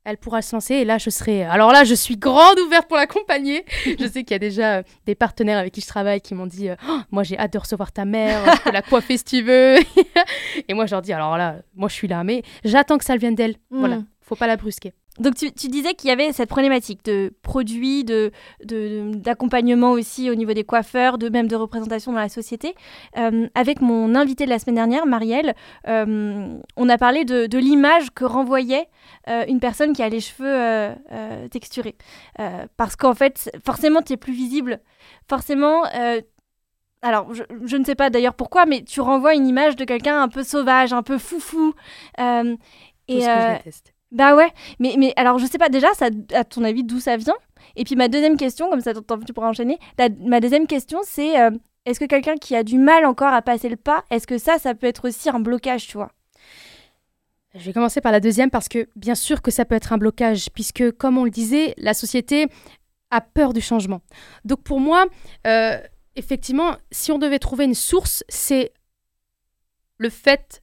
[0.04, 2.96] elle pourra se lancer et là je serai alors là je suis grande ouverte pour
[2.96, 3.64] l'accompagner.
[3.84, 6.46] Je sais qu'il y a déjà euh, des partenaires avec qui je travaille qui m'ont
[6.46, 9.24] dit euh, oh, moi j'ai hâte de recevoir ta mère je peux la coiffer si
[9.24, 9.76] tu veux.
[10.68, 13.16] Et moi je leur dis alors là moi je suis là mais j'attends que ça
[13.16, 13.56] vienne d'elle.
[13.70, 13.98] Voilà.
[13.98, 14.06] Mm.
[14.22, 18.32] faut pas la brusquer donc tu, disais qu'il y avait cette problématique de produits, de,
[18.64, 22.74] d'accompagnement aussi au niveau des coiffeurs, de même de représentation dans la société.
[23.18, 25.54] Euh, avec mon invité de la semaine dernière, Marielle,
[25.86, 28.88] euh, on a parlé de, l'image que renvoyait
[29.28, 30.94] euh, une personne qui a les cheveux
[31.50, 31.96] texturés.
[32.78, 34.80] parce qu'en fait, forcément, tu es plus visible.
[35.28, 35.84] Forcément,
[37.02, 40.22] alors, je, je, ne sais pas d'ailleurs pourquoi, mais tu renvoies une image de quelqu'un
[40.22, 41.74] un peu sauvage, un peu foufou.
[42.18, 43.91] et, que je déteste.
[44.12, 45.88] Bah ouais, mais, mais alors je sais pas déjà,
[46.34, 47.34] à ton avis, d'où ça vient?
[47.76, 49.78] Et puis ma deuxième question, comme ça tu pourras enchaîner,
[50.20, 51.50] ma deuxième question c'est euh,
[51.86, 54.58] est-ce que quelqu'un qui a du mal encore à passer le pas, est-ce que ça,
[54.58, 56.12] ça peut être aussi un blocage, tu vois?
[57.54, 59.98] Je vais commencer par la deuxième parce que bien sûr que ça peut être un
[59.98, 62.48] blocage, puisque comme on le disait, la société
[63.10, 64.00] a peur du changement.
[64.44, 65.06] Donc pour moi,
[65.46, 65.78] euh,
[66.16, 68.72] effectivement, si on devait trouver une source, c'est
[69.98, 70.62] le fait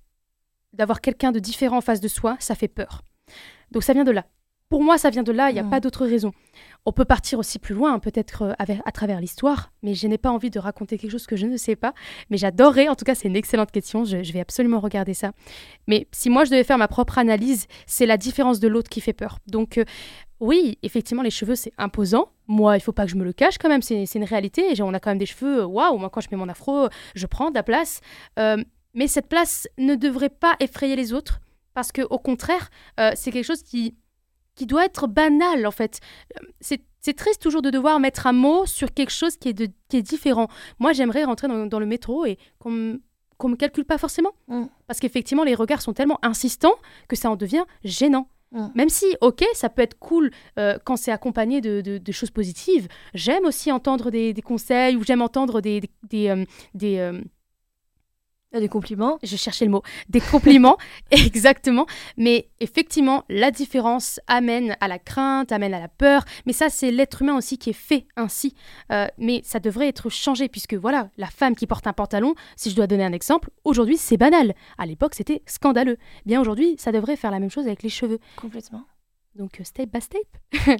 [0.74, 3.02] d'avoir quelqu'un de différent en face de soi, ça fait peur.
[3.72, 4.26] Donc ça vient de là.
[4.70, 5.70] Pour moi, ça vient de là, il n'y a hmm.
[5.72, 6.32] pas d'autre raison.
[6.86, 8.54] On peut partir aussi plus loin, peut-être euh,
[8.86, 11.58] à travers l'histoire, mais je n'ai pas envie de raconter quelque chose que je ne
[11.58, 11.96] sais pas.
[12.30, 15.32] Mais j'adorerais, en tout cas, c'est une excellente question, je, vais absolument regarder ça.
[15.88, 19.02] Mais si moi je devais faire ma propre analyse, c'est la différence de l'autre qui
[19.02, 19.40] fait peur.
[19.48, 19.86] Donc, euh,
[20.40, 22.30] oui, effectivement, les cheveux, c'est imposant.
[22.48, 24.80] Moi, il faut pas que je me le cache quand même, c'est une réalité.
[24.84, 27.50] On a quand même des cheveux, waouh, moi quand je mets mon afro, je prends
[27.50, 28.02] de la place.
[28.38, 31.40] Euh, mais cette place ne devrait pas effrayer les autres
[31.74, 33.96] parce que au contraire, euh, c'est quelque chose qui,
[34.56, 36.00] qui doit être banal en fait.
[36.62, 39.98] C'est triste toujours de devoir mettre un mot sur quelque chose qui est, de, qui
[39.98, 40.50] est différent.
[40.80, 42.98] Moi, j'aimerais rentrer dans, le métro et qu'on ne
[43.48, 44.32] me calcule pas forcément.
[44.50, 44.66] Mm.
[44.86, 46.76] Parce qu'effectivement, les regards sont tellement insistants
[47.08, 48.28] que ça en devient gênant.
[48.52, 48.68] Mm.
[48.76, 52.90] Même si, ok, ça peut être cool euh, quand c'est accompagné de, de, choses positives.
[53.14, 57.22] J'aime aussi entendre des, des conseils ou j'aime entendre des, des, des, euh,
[58.52, 59.20] Des compliments.
[59.22, 59.84] Je cherchais le mot.
[60.10, 60.78] Des compliments,
[61.12, 61.86] exactement.
[62.18, 66.26] Mais effectivement, la différence amène à la crainte, amène à la peur.
[66.48, 68.56] Mais ça, c'est l'être humain aussi qui est fait ainsi.
[68.92, 72.72] Euh, mais ça devrait être changé, puisque voilà, la femme qui porte un pantalon, si
[72.72, 74.56] je dois donner un exemple, aujourd'hui, c'est banal.
[74.80, 75.98] À l'époque, c'était scandaleux.
[76.26, 78.20] Bien aujourd'hui, ça devrait faire la même chose avec les cheveux.
[78.36, 78.84] Complètement.
[79.36, 80.22] Donc, euh, step by step.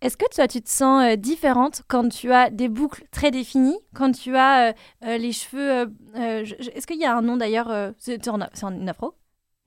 [0.00, 3.78] Est-ce que toi, tu te sens euh, différente quand tu as des boucles très définies,
[3.94, 5.92] quand tu as euh, les cheveux...
[6.14, 9.14] Est-ce qu'il y a un nom d'ailleurs C'est en, en afro?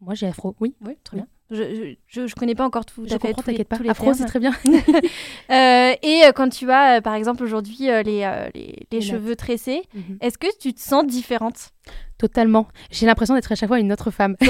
[0.01, 0.75] Moi, j'ai afro, oui.
[0.86, 1.23] Oui, très Oui.
[1.23, 1.27] bien.
[1.51, 3.77] Je, je, je connais pas encore tout Je comprends, t'inquiète pas.
[3.77, 4.53] tous les Afro, c'est très bien.
[5.51, 8.19] Euh, et quand tu as, euh, par exemple, aujourd'hui, euh, les,
[8.53, 10.19] les, les Les cheveux tressés, Mhm.
[10.21, 11.71] est-ce que tu te sens différente?
[12.19, 12.67] Totalement.
[12.91, 14.36] J'ai l'impression d'être à chaque fois une autre femme.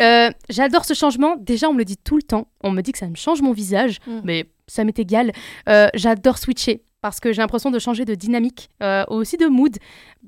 [0.00, 1.36] Euh, J'adore ce changement.
[1.38, 2.48] Déjà, on me le dit tout le temps.
[2.64, 4.20] On me dit que ça me change mon visage, Mm.
[4.24, 5.30] mais ça m'est égal.
[5.68, 9.76] Euh, J'adore switcher parce que j'ai l'impression de changer de dynamique, euh, aussi de mood.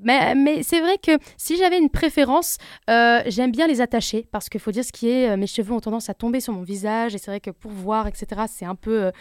[0.01, 2.57] Mais, mais c'est vrai que si j'avais une préférence,
[2.89, 5.73] euh, j'aime bien les attacher parce qu'il faut dire ce qui est, euh, mes cheveux
[5.73, 8.65] ont tendance à tomber sur mon visage et c'est vrai que pour voir, etc., c'est
[8.65, 9.11] un peu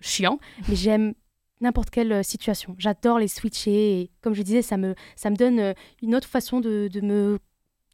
[0.00, 0.38] chiant.
[0.68, 1.14] Mais j'aime
[1.60, 2.74] n'importe quelle euh, situation.
[2.78, 6.60] J'adore les switcher comme je disais, ça me, ça me donne euh, une autre façon
[6.60, 7.38] de, de me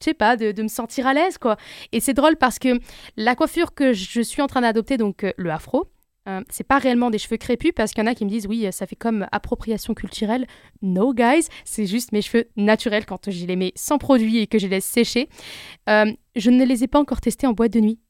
[0.01, 1.57] je sais pas, de, de me sentir à l'aise, quoi.
[1.93, 2.79] Et c'est drôle parce que
[3.17, 5.87] la coiffure que je suis en train d'adopter, donc euh, le afro,
[6.29, 8.47] euh, c'est pas réellement des cheveux crépus parce qu'il y en a qui me disent
[8.47, 10.47] oui, ça fait comme appropriation culturelle.
[10.83, 14.59] No, guys, c'est juste mes cheveux naturels quand je les mets sans produit et que
[14.59, 15.29] je les laisse sécher.
[15.87, 18.01] Je ne les ai pas encore testés en boîte de nuit.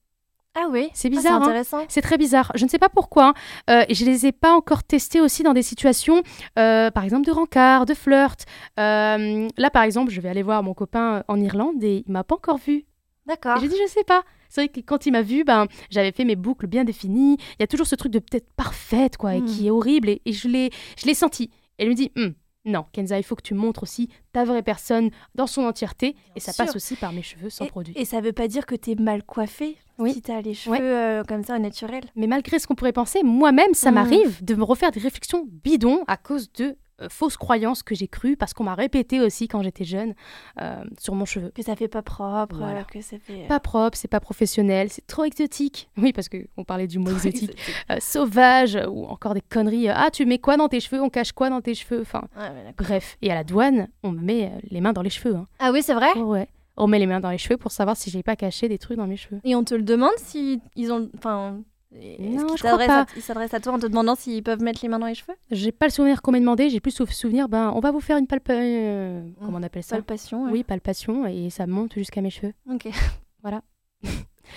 [0.57, 1.85] Ah oui C'est Ah, bizarre, hein.
[1.88, 2.53] C'est très bizarre.
[2.55, 3.29] Je ne sais pas pourquoi.
[3.29, 3.35] hein.
[3.71, 6.23] Euh, et je les ai pas encore testés aussi dans des situations,
[6.59, 8.45] euh, par exemple, de rencard, de flirt.
[8.79, 12.12] Euh, là, par exemple, je vais aller voir mon copain euh, en Irlande et il
[12.12, 12.85] m'a pas encore vu.
[13.27, 13.57] D'accord.
[13.57, 14.23] Et j'ai dit, je sais pas.
[14.49, 17.37] C'est vrai que quand il m'a vu, ben, j'avais fait mes boucles bien définies.
[17.59, 19.45] Il y a toujours ce truc de peut-être parfaite, quoi, et Mm.
[19.47, 20.09] qui est horrible.
[20.09, 21.51] Et, et je l'ai je l'ai senti.
[21.81, 24.62] Et il me dit, Hum, non, Kenza, il faut que tu montres aussi ta vraie
[24.62, 26.14] personne dans son entièreté.
[26.37, 26.64] et ça sûr.
[26.64, 27.95] passe aussi par mes cheveux sans et, produit.
[27.97, 29.77] et ça veut pas dire que t'es mal coiffée?
[29.98, 30.12] Oui.
[30.14, 30.80] si t'as les cheveux Ouais.
[30.83, 32.02] euh, comme ça au naturel.
[32.16, 33.94] Mais malgré ce qu'on pourrait penser, moi-même, ça Mm.
[33.94, 38.07] m'arrive de me refaire des réflexions bidons à cause de euh, fausses croyances que j'ai
[38.07, 40.14] crues, parce qu'on m'a répété aussi quand j'étais jeune
[40.61, 41.50] euh, sur mon cheveu.
[41.52, 42.85] Que ça fait pas propre, Voilà.
[42.85, 43.48] que ça fait...
[43.48, 45.88] Pas propre, c'est pas professionnel, c'est trop exotique.
[45.96, 47.57] Oui, parce qu'on parlait du mot exotique.
[47.98, 49.88] Sauvage, ou encore des conneries.
[49.88, 51.00] ah, tu mets quoi dans tes cheveux?
[51.02, 52.00] On cache quoi dans tes cheveux?
[52.02, 53.16] Enfin, Ouais, bref.
[53.22, 55.35] Et à la douane, on me met les mains dans les cheveux.
[55.35, 55.46] hein.
[55.59, 56.12] ah oui, c'est vrai?
[56.18, 56.46] Ouais.
[56.77, 58.97] On met les mains dans les cheveux pour savoir si j'ai pas caché des trucs
[58.97, 59.41] dans mes cheveux.
[59.45, 61.09] Et on te le demande si ils ont...
[61.17, 61.61] Enfin...
[61.95, 63.01] est-ce Non, qu'ils je crois s'adressent pas.
[63.03, 65.15] à- Ils s'adressent à toi en te demandant s'ils peuvent mettre les mains dans les
[65.15, 65.35] cheveux?
[65.53, 68.01] J'ai pas le souvenir qu'on m'ait demandé, j'ai plus sou- souvenir, ben, on va vous
[68.01, 68.49] faire une palpe...
[68.51, 69.97] euh, comment on appelle ça?
[69.97, 70.51] Palpation, ouais.
[70.51, 72.53] Oui, palpation, et ça monte jusqu'à mes cheveux.
[72.71, 72.87] Ok.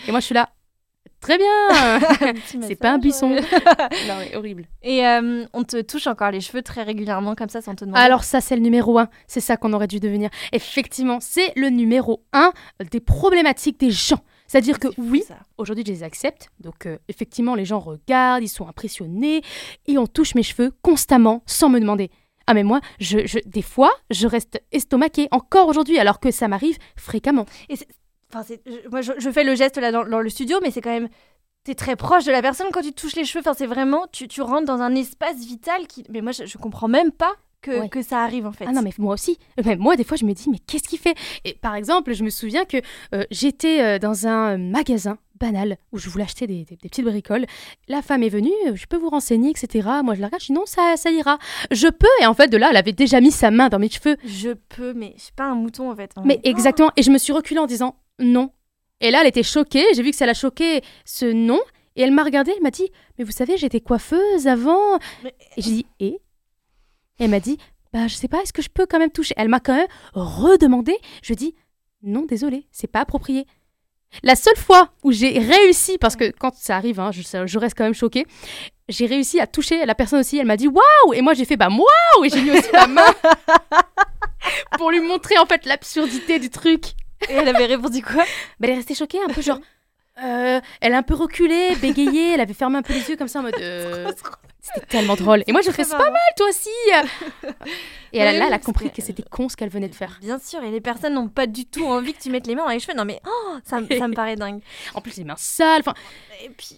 [0.07, 0.49] Et moi, je suis là.
[1.19, 1.99] Très bien
[2.61, 3.31] C'est pas un buisson.
[3.31, 3.41] ouais.
[4.07, 4.65] Non, mais horrible.
[4.83, 7.99] Et euh, on te touche encore les cheveux très régulièrement comme ça sans te demander.
[8.01, 9.09] Alors ça, c'est le numéro un.
[9.27, 10.29] C'est ça qu'on aurait dû devenir.
[10.51, 12.51] Effectivement, c'est le numéro un
[12.91, 14.19] des problématiques des gens.
[14.47, 15.23] C'est-à-dire que oui,
[15.57, 16.49] aujourd'hui, je les accepte.
[16.61, 19.41] Donc euh, effectivement, les gens regardent, ils sont impressionnés,
[19.87, 22.11] et on touche mes cheveux constamment sans me demander.
[22.45, 26.47] Ah mais moi, je, je- des fois, je reste estomaquée encore aujourd'hui, alors que ça
[26.47, 27.45] m'arrive fréquemment.
[27.67, 27.87] Et c'est-
[28.33, 28.43] Enfin,
[28.91, 31.09] moi, je, je fais le geste là dans, dans le studio, mais c'est quand même.
[31.63, 33.41] T'es très proche de la personne quand tu touches les cheveux.
[33.41, 34.05] Enfin, c'est vraiment.
[34.11, 36.03] Tu, tu rentres dans un espace vital qui.
[36.09, 37.89] Mais moi, je, je comprends même pas que, Ouais.
[37.89, 38.65] que ça arrive en fait.
[38.67, 39.37] Ah non, mais moi aussi.
[39.65, 41.15] Même moi, des fois, je me dis, mais qu'est-ce qu'il fait?
[41.43, 42.77] Et par exemple, je me souviens que
[43.15, 47.05] euh, j'étais euh, dans un magasin banal où je voulais acheter des, des- des petites
[47.05, 47.45] bricoles.
[47.87, 49.87] La femme est venue, euh, je peux vous renseigner, etc.
[50.03, 51.37] Moi, je la regarde, je dis non, ça, ça ira.
[51.71, 52.07] Je peux.
[52.21, 54.15] Et en fait, de là, elle avait déjà mis sa main dans mes cheveux.
[54.23, 56.11] Je peux, mais je suis pas un mouton en fait.
[56.15, 56.41] en Mais vrai.
[56.49, 56.91] exactement.
[56.95, 58.51] Et je me suis reculée en disant non.
[58.99, 59.85] Et là, elle était choquée.
[59.93, 61.59] J'ai vu que ça l'a choquée, ce non.
[61.95, 64.97] Et elle m'a regardée, elle m'a dit Mais vous savez, j'étais coiffeuse avant.
[65.23, 66.05] Mais- Et j'ai dit Et?
[66.07, 66.19] Et
[67.23, 67.57] elle m'a dit
[67.93, 69.33] Bah, je sais pas, est-ce que je peux quand même toucher?
[69.37, 70.95] Elle m'a quand même redemandé.
[71.23, 71.55] Je dis
[72.03, 73.45] Non, désolé, c'est pas approprié.
[74.23, 77.77] La seule fois où j'ai réussi, parce que quand ça arrive, hein, je, je reste
[77.77, 78.25] quand même choquée,
[78.87, 80.37] j'ai réussi à toucher la personne aussi.
[80.37, 82.87] Elle m'a dit Waouh Et moi, j'ai fait Bah, waouh Et j'ai mis aussi ma
[82.87, 83.13] main
[84.77, 86.93] pour lui montrer en fait l'absurdité du truc.
[87.29, 88.23] Et elle avait répondu quoi?
[88.59, 89.59] Bah, elle est restée choquée, un peu genre.
[90.23, 93.27] euh, elle a un peu reculé, bégayé, elle avait fermé un peu les yeux comme
[93.27, 93.55] ça en mode.
[93.61, 94.11] euh,
[94.73, 95.43] C'était tellement drôle.
[95.47, 96.69] Et moi, je fais c'est pas mal, toi aussi.
[98.13, 100.17] Et elle, Oui, là, elle a compris que c'était con ce qu'elle venait de faire.
[100.21, 102.63] Bien sûr, et les personnes n'ont pas du tout envie que tu mettes les mains
[102.63, 102.95] dans les cheveux.
[102.97, 104.61] Non, mais oh, ça, me- ça me paraît dingue.
[104.93, 105.81] En plus, les mains sales.
[105.81, 105.93] Enfin,
[106.43, 106.75] Et puis,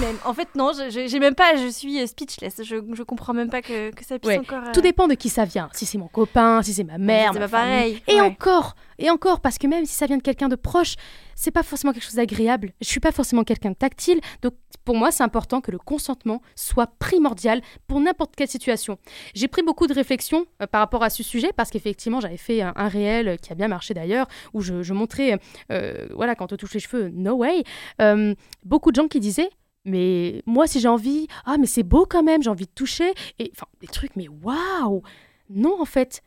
[0.00, 2.62] même, en fait, non, je- je- j'ai même pas, je suis speechless.
[2.62, 4.68] Je, je comprends même pas que, que ça puisse Ouais, encore.
[4.68, 5.70] euh, tout dépend de qui ça vient.
[5.72, 8.00] Si c'est mon copain, si c'est ma mère, c'est ma pas famille.
[8.00, 8.02] pareil.
[8.08, 8.26] Et Ouais.
[8.26, 10.96] encore, et encore, parce que même si ça vient de quelqu'un de proche,
[11.38, 12.72] c'est pas forcément quelque chose d'agréable.
[12.80, 16.42] Je suis pas forcément quelqu'un de tactile, donc pour moi, c'est important que le consentement
[16.56, 18.98] soit primordial pour n'importe quelle situation.
[19.34, 22.60] J'ai pris beaucoup de réflexions euh, par rapport à ce sujet parce qu'effectivement, j'avais fait
[22.62, 25.38] un, réel qui a bien marché d'ailleurs où je, montrais,
[25.70, 27.62] euh, voilà, quand on touche les cheveux, no way.
[28.02, 29.50] Euh, beaucoup de gens qui disaient
[29.84, 33.14] mais moi, si j'ai envie, ah, mais c'est beau quand même, j'ai envie de toucher.
[33.38, 35.02] Et enfin, des trucs, mais waouh
[35.48, 36.20] Non, en fait.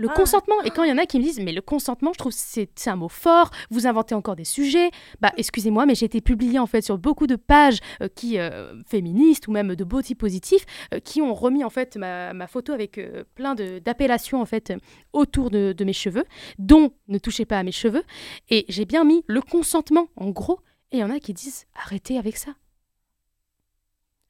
[0.00, 0.14] Le Ah.
[0.14, 2.32] consentement, et quand il y en a qui me disent, mais le consentement, je trouve
[2.32, 4.90] que c'est un mot fort, vous inventez encore des sujets.
[5.20, 8.82] Bah, excusez-moi, mais j'ai été publiée en fait sur beaucoup de pages euh, qui euh,
[8.84, 12.72] féministes ou même de body positifs euh, qui ont remis en fait ma, ma photo
[12.72, 12.98] avec
[13.34, 14.72] plein d'appellations en fait
[15.12, 16.24] autour de, de mes cheveux,
[16.58, 18.02] dont ne touchez pas à mes cheveux.
[18.48, 20.60] Et j'ai bien mis le consentement en gros.
[20.92, 22.52] Et il y en a qui disent, arrêtez avec ça.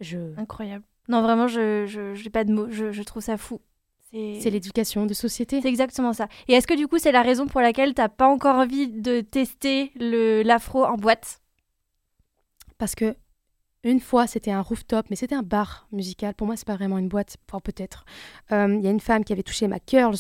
[0.01, 0.18] Je...
[0.39, 0.85] Incroyable.
[1.09, 2.66] Non, vraiment, je je- j'ai pas de mots.
[2.71, 3.61] Je, je trouve ça fou.
[4.13, 5.61] C'est l'éducation de société.
[5.63, 6.27] c'est exactement ça.
[6.49, 9.21] Et est-ce que du coup, c'est la raison pour laquelle t'as pas encore envie de
[9.21, 11.41] tester le l'afro en boîte?
[12.79, 13.15] Parce que
[13.83, 16.35] une fois, c'était un rooftop, mais c'était un bar musical.
[16.35, 17.37] Pour moi, c'est pas vraiment une boîte.
[17.49, 18.05] Enfin, peut-être.
[18.53, 20.17] Euh, Il y a une femme qui avait touché ma curls.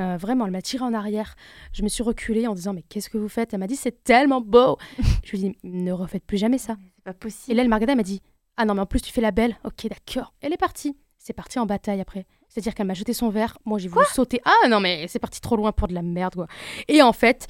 [0.00, 1.34] Euh, vraiment, elle m'a tiré en arrière.
[1.72, 3.54] Je me suis reculée en disant Mais qu'est-ce que vous faites?
[3.54, 4.76] Elle m'a dit C'est tellement beau.
[5.24, 6.76] je lui ai dit Ne refaites plus jamais ça.
[6.96, 7.56] C'est pas Et possible.
[7.56, 8.20] là, elle m'a regardée, elle m'a dit
[8.56, 9.56] Ah non, mais en plus, tu fais la belle.
[9.64, 10.34] Ok, d'accord.
[10.40, 10.96] Elle est partie.
[11.16, 12.26] C'est parti en bataille après.
[12.54, 13.58] C'est-à-dire qu'elle m'a jeté son verre.
[13.64, 14.40] Moi, j'ai voulu sauter.
[14.44, 16.46] Ah non, mais c'est parti trop loin pour de la merde, quoi.
[16.86, 17.48] Et en fait,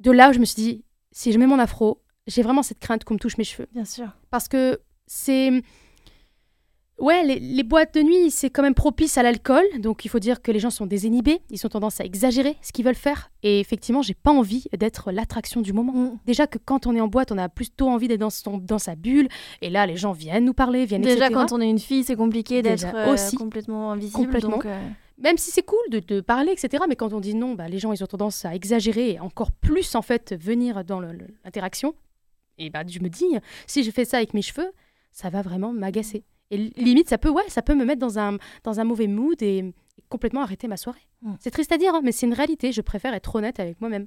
[0.00, 3.04] de là, je me suis dit Si je mets mon afro, j'ai vraiment cette crainte
[3.04, 3.68] qu'on me touche mes cheveux.
[3.72, 4.08] Bien sûr.
[4.30, 5.62] Parce que c'est.
[7.02, 9.64] Ouais, les, les boîtes de nuit, c'est quand même propice à l'alcool.
[9.80, 11.40] Donc, il faut dire que les gens sont désinhibés.
[11.50, 13.32] Ils ont tendance à exagérer ce qu'ils veulent faire.
[13.42, 15.92] Et effectivement, j'ai pas envie d'être l'attraction du moment.
[15.92, 16.18] Mm.
[16.26, 18.78] Déjà que quand on est en boîte, on a plutôt envie d'être dans, son- dans
[18.78, 19.26] sa bulle.
[19.62, 21.34] Et là, les gens viennent nous parler, viennent Déjà, etc.
[21.34, 23.34] quand on est une fille, c'est compliqué d'être euh, aussi.
[23.36, 24.24] complètement invisible.
[24.26, 24.50] Complètement.
[24.58, 24.88] donc, euh,
[25.18, 26.84] Même si c'est cool de, de parler, etc.
[26.88, 29.50] Mais quand on dit non, bah, les gens, ils ont tendance à exagérer et encore
[29.50, 31.94] plus, en fait, venir dans l'interaction.
[32.58, 33.26] Et bah, je me dis,
[33.66, 34.70] si je fais ça avec mes cheveux,
[35.10, 36.22] ça va vraiment m'agacer.
[36.52, 39.08] Et li- limite, ça peut, ouais, ça peut me mettre dans un, dans un mauvais
[39.08, 39.74] mood et, et
[40.08, 41.06] complètement arrêter ma soirée.
[41.22, 41.32] Mm.
[41.40, 42.70] C'est triste à dire, hein, mais c'est une réalité.
[42.70, 44.06] Je préfère être honnête avec moi-même.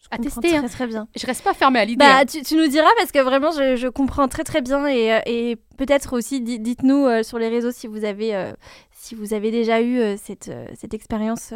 [0.00, 0.66] je À tester, Très, hein.
[0.68, 1.08] très bien.
[1.16, 1.98] Je reste pas fermée à l'idée.
[2.04, 2.24] Bah, hein.
[2.26, 5.20] tu, tu nous diras parce que vraiment, je, je comprends très très bien et, euh,
[5.26, 8.52] et peut-être aussi, di- dites-nous euh, sur les réseaux si vous avez, euh,
[8.92, 11.54] si vous avez déjà eu euh, cette, cette expérience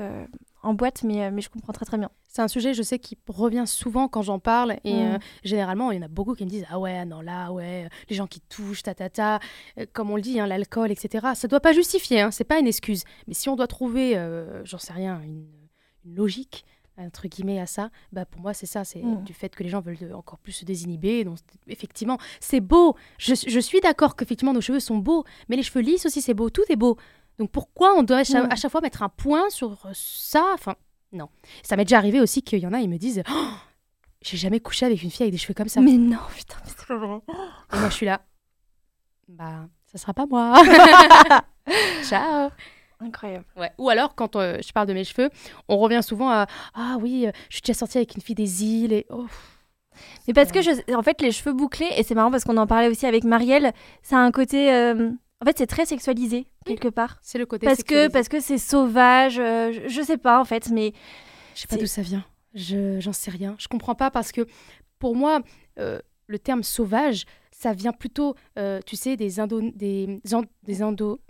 [0.62, 2.10] en boîte, mais, mais je comprends très très bien.
[2.32, 4.76] C'est un sujet, je sais, qui revient souvent quand j'en parle.
[4.84, 5.14] Et Mm.
[5.14, 7.86] euh, généralement, il y en a beaucoup qui me disent Ah ouais, non, là, ouais,
[7.86, 9.40] euh, les gens qui touchent, ta, ta, ta.
[9.78, 11.26] Euh, Comme on le dit, hein, l'alcool, etc.
[11.34, 13.02] Ça doit pas justifier, hein, c'est pas une excuse.
[13.26, 15.44] Mais si on doit trouver, euh, j'en sais rien, une,
[16.04, 16.64] une logique,
[16.96, 18.84] entre guillemets, à ça, bah pour moi, c'est ça.
[18.84, 19.24] C'est Mm.
[19.24, 21.24] du fait que les gens veulent de- encore plus se désinhiber.
[21.24, 22.94] Donc, effectivement, c'est beau.
[23.18, 25.24] Je, je suis d'accord qu'effectivement, nos cheveux sont beaux.
[25.48, 26.48] Mais les cheveux lisses aussi, c'est beau.
[26.48, 26.96] Tout est beau.
[27.40, 28.52] Donc pourquoi on doit à chaque, Mm.
[28.52, 30.44] à chaque fois mettre un point sur ça?
[30.54, 30.76] Enfin,
[31.12, 31.28] non.
[31.62, 33.48] Ça m'est déjà arrivé aussi qu'il y en a, ils me disent Oh,
[34.22, 35.80] J'ai jamais couché avec une fille avec des cheveux comme ça.
[35.80, 37.20] Mais non, putain, mais c'est vrai.
[37.74, 38.20] Et moi, je suis là.
[39.28, 40.54] Bah, ça sera pas moi.
[42.04, 42.50] Ciao.
[43.00, 43.44] Incroyable.
[43.56, 43.70] Ouais.
[43.78, 45.30] Ou alors, quand euh, je parle de mes cheveux,
[45.68, 48.64] on revient souvent à Ah oui, euh, je suis déjà sortie avec une fille des
[48.64, 49.06] îles et.
[49.08, 49.26] Oh.
[50.26, 52.66] Mais parce que, je, en fait, les cheveux bouclés, et c'est marrant parce qu'on en
[52.66, 54.72] parlait aussi avec Marielle, ça a un côté.
[54.72, 57.18] euh, en fait, c'est très sexualisé, quelque part.
[57.22, 57.66] C'est le côté.
[57.66, 60.92] Parce que parce que c'est sauvage, euh, je, je sais pas en fait, mais
[61.54, 62.24] Je sais pas d'où ça vient.
[62.54, 63.54] Je j'en sais rien.
[63.58, 64.46] Je comprends pas parce que
[64.98, 65.40] pour moi,
[65.78, 70.82] euh, le terme sauvage, ça vient plutôt, euh, tu sais, des indo, des, an- des
[70.82, 71.20] indo,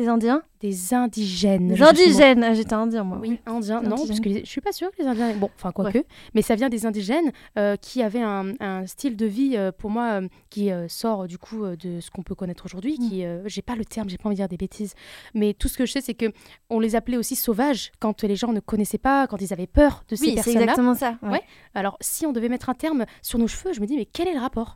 [0.00, 1.76] les Indiens, des indigènes.
[1.76, 1.84] mot.
[1.84, 3.18] indigènes, Ah, j'étais indien moi.
[3.20, 3.80] Oui, indiens.
[3.82, 4.06] Non, Indigènes.
[4.08, 5.34] parce que les- je suis pas sûre que les Indiens.
[5.36, 6.04] Bon, enfin, quoique.
[6.34, 9.90] Mais ça vient des indigènes euh, qui avaient un, un style de vie, euh, pour
[9.90, 12.96] moi, euh, qui sort du coup de ce qu'on peut connaître aujourd'hui.
[12.98, 13.08] Mm.
[13.08, 14.94] Qui, euh, j'ai pas le terme, j'ai pas envie de dire des bêtises.
[15.34, 16.26] Mais tout ce que je sais, c'est que
[16.68, 20.04] on les appelait aussi sauvages quand les gens ne connaissaient pas, quand ils avaient peur
[20.08, 20.60] de ces Oui, c'est personnes-là.
[20.62, 21.18] exactement ça.
[21.22, 21.42] Ouais, Ouais.
[21.74, 24.28] Alors, si on devait mettre un terme sur nos cheveux, je me dis, mais quel
[24.28, 24.74] est le rapport?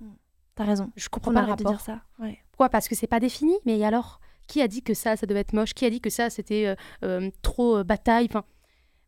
[0.57, 0.91] T'as raison.
[0.95, 1.79] Je comprends On pas le arrête de rapport.
[1.79, 2.01] dire ça.
[2.25, 2.39] Ouais.
[2.53, 2.68] Pourquoi?
[2.68, 3.55] Parce que c'est pas défini.
[3.66, 5.75] Mais alors, qui a dit que ça, ça devait être moche?
[5.75, 6.75] Qui a dit que ça, c'était euh,
[7.05, 8.27] euh, trop euh, bataille?
[8.31, 8.45] Enfin,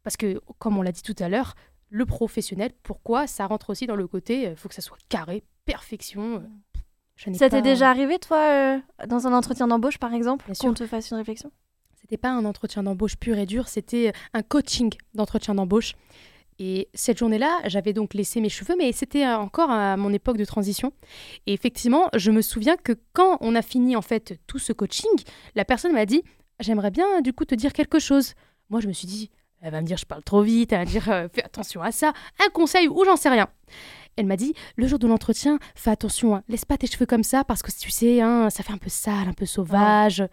[0.03, 1.55] Parce que, comme on l'a dit tout à l'heure,
[1.89, 5.45] le professionnel, pourquoi ça rentre aussi dans le côté, il faut que ça soit carré,
[5.65, 6.43] perfection.
[7.35, 11.11] Ça t'est déjà arrivé toi euh, dans un entretien d'embauche par exemple qu'on te fasse
[11.11, 11.51] une réflexion?
[11.95, 15.95] C'était pas un entretien d'embauche pur et dur, c'était un coaching d'entretien d'embauche.
[16.59, 20.39] Et cette journée-là, j'avais donc laissé mes cheveux, mais c'était euh, encore à mon époque
[20.39, 20.93] de transition.
[21.47, 25.11] Et effectivement, je me souviens que quand on a fini en fait tout ce coaching,
[25.55, 26.23] la personne m'a dit
[26.59, 28.33] J'aimerais bien du coup te dire quelque chose.
[28.71, 29.31] Moi, je me suis dit
[29.61, 31.83] Elle va me dire je parle trop vite, elle va me dire euh, Fais attention
[31.83, 33.49] à ça, un conseil ou j'en sais rien.
[34.17, 37.23] Elle m'a dit Le jour de l'entretien, fais attention, hein, laisse pas tes cheveux comme
[37.25, 40.27] ça parce que tu sais, hein, ça fait un peu sale, un peu sauvage.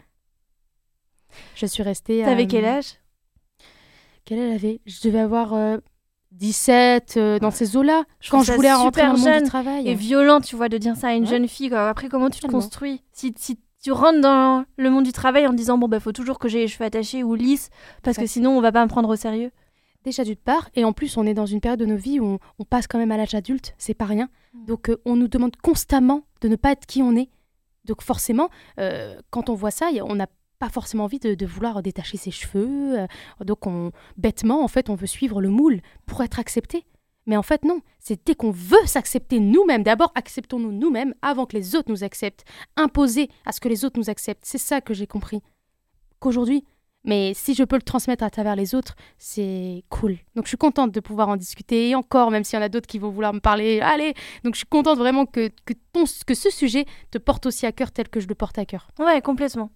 [1.56, 2.24] Je suis restée.
[2.24, 3.00] T'avais euh, quel âge?
[4.24, 5.78] Quel âge elle avait Je devais avoir euh,
[6.34, 9.88] 17, euh, dans ces eaux-là, quand je voulais rentrer dans le monde du travail.
[9.88, 11.30] Et violent, tu vois, de dire ça à une Ouais.
[11.30, 11.70] jeune fille.
[11.70, 11.90] quoi.
[11.90, 13.02] Après, comment tu te construis?
[13.12, 16.12] Si, si tu rentres dans le monde du travail en te disant, bon, bah, faut
[16.12, 17.70] toujours que j'ai les cheveux attachés ou lisses,
[18.02, 19.52] parce que sinon, on va pas me prendre au sérieux.
[20.04, 22.26] Déjà d'une part, et en plus on est dans une période de nos vies où
[22.26, 24.28] on, on passe quand même à l'âge adulte, c'est pas rien.
[24.54, 24.66] Mm.
[24.66, 27.30] Donc euh, on nous demande constamment de ne pas être qui on est.
[27.86, 28.50] Donc forcément,
[28.82, 30.28] euh, quand on voit ça, a- on n'a
[30.64, 33.00] pas forcément envie de, de vouloir détacher ses cheveux.
[33.00, 33.08] euh,
[33.44, 36.86] donc on, bêtement, en fait, on veut suivre le moule pour être accepté.
[37.26, 41.58] Mais en fait non, c'est dès qu'on veut s'accepter nous-mêmes, d'abord acceptons-nous nous-mêmes avant que
[41.58, 42.46] les autres nous acceptent.
[42.78, 45.42] Imposer à ce que les autres nous acceptent, c'est ça que j'ai compris.
[46.20, 46.64] Qu'aujourd'hui,
[47.04, 50.18] mais si je peux le transmettre à travers les autres, c'est cool.
[50.36, 52.70] Donc je suis contente de pouvoir en discuter et encore, même s'il y en a
[52.70, 54.14] d'autres qui vont vouloir me parler, allez.
[54.46, 57.74] Donc je suis contente vraiment que, que, ton, que ce sujet te porte aussi à
[57.74, 58.88] cœur tel que je le porte à cœur.
[59.00, 59.70] Ouais, complètement.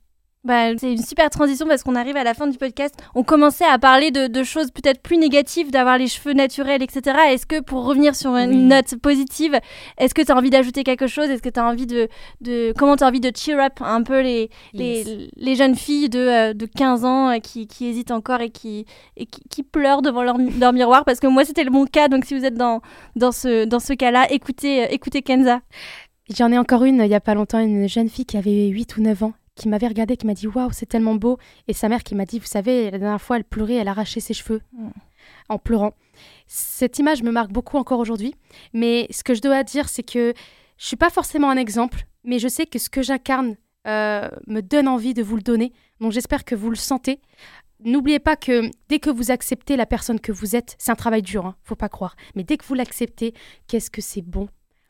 [0.47, 2.95] Bah, c'est une super transition parce qu'on arrive à la fin du podcast.
[3.15, 7.17] On commençait à parler de, de choses peut-être plus négatives, d'avoir les cheveux naturels, etc.
[7.31, 8.55] Est-ce que pour revenir sur une Oui.
[8.63, 9.59] note positive,
[9.97, 11.29] est-ce que tu as envie d'ajouter quelque chose?
[11.29, 12.07] Est-ce que tu as envie de,
[12.41, 12.73] de.
[12.77, 16.19] Comment tu as envie de cheer up un peu les, les, les jeunes filles de,
[16.19, 18.85] euh, de 15 ans euh, qui, qui hésitent encore et qui,
[19.17, 21.03] et qui, qui pleurent devant leur, mi- leur miroir?
[21.03, 22.07] Parce que moi, c'était le mon cas.
[22.07, 22.81] Donc si vous êtes dans,
[23.17, 25.59] dans ce, dans ce cas-là, écoutez, euh, écoutez Kenza.
[26.33, 28.97] J'en ai encore une, il y a pas longtemps, une jeune fille qui avait 8
[28.97, 31.37] ou 9 ans, qui m'avait regardé, qui m'a dit Waouh, c'est tellement beau.
[31.67, 34.19] Et sa mère qui m'a dit Vous savez, la dernière fois, elle pleurait, elle arrachait
[34.21, 34.89] ses cheveux Mm.
[35.49, 35.93] en pleurant.
[36.47, 38.33] Cette image me marque beaucoup encore aujourd'hui.
[38.73, 40.33] Mais ce que je dois dire, c'est que
[40.77, 43.55] je suis pas forcément un exemple, mais je sais que ce que j'incarne
[43.87, 45.73] euh, me donne envie de vous le donner.
[45.99, 47.19] Donc j'espère que vous le sentez.
[47.83, 51.21] N'oubliez pas que dès que vous acceptez la personne que vous êtes, c'est un travail
[51.21, 52.15] dur, hein, faut pas croire.
[52.35, 53.33] Mais dès que vous l'acceptez,
[53.67, 54.49] qu'est-ce que c'est bon?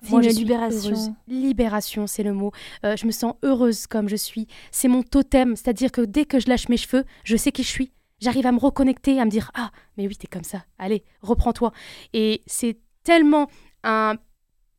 [0.09, 0.89] Moi, une je suis libération.
[0.91, 1.11] heureuse.
[1.27, 2.51] Libération, c'est le mot.
[2.85, 4.47] Euh, je me sens heureuse comme je suis.
[4.71, 5.55] C'est mon totem.
[5.55, 7.91] C'est-à-dire que dès que je lâche mes cheveux, je sais qui je suis.
[8.19, 10.65] J'arrive à me reconnecter, à me dire Ah, mais oui, t'es comme ça.
[10.79, 11.71] Allez, reprends-toi.
[12.13, 13.47] Et c'est tellement
[13.83, 14.15] un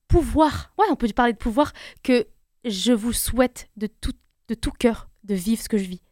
[0.08, 2.26] pouvoir, ouais, on peut parler de pouvoir, que
[2.64, 4.14] je vous souhaite de tout,
[4.48, 6.02] de tout cœur de vivre ce que je vis.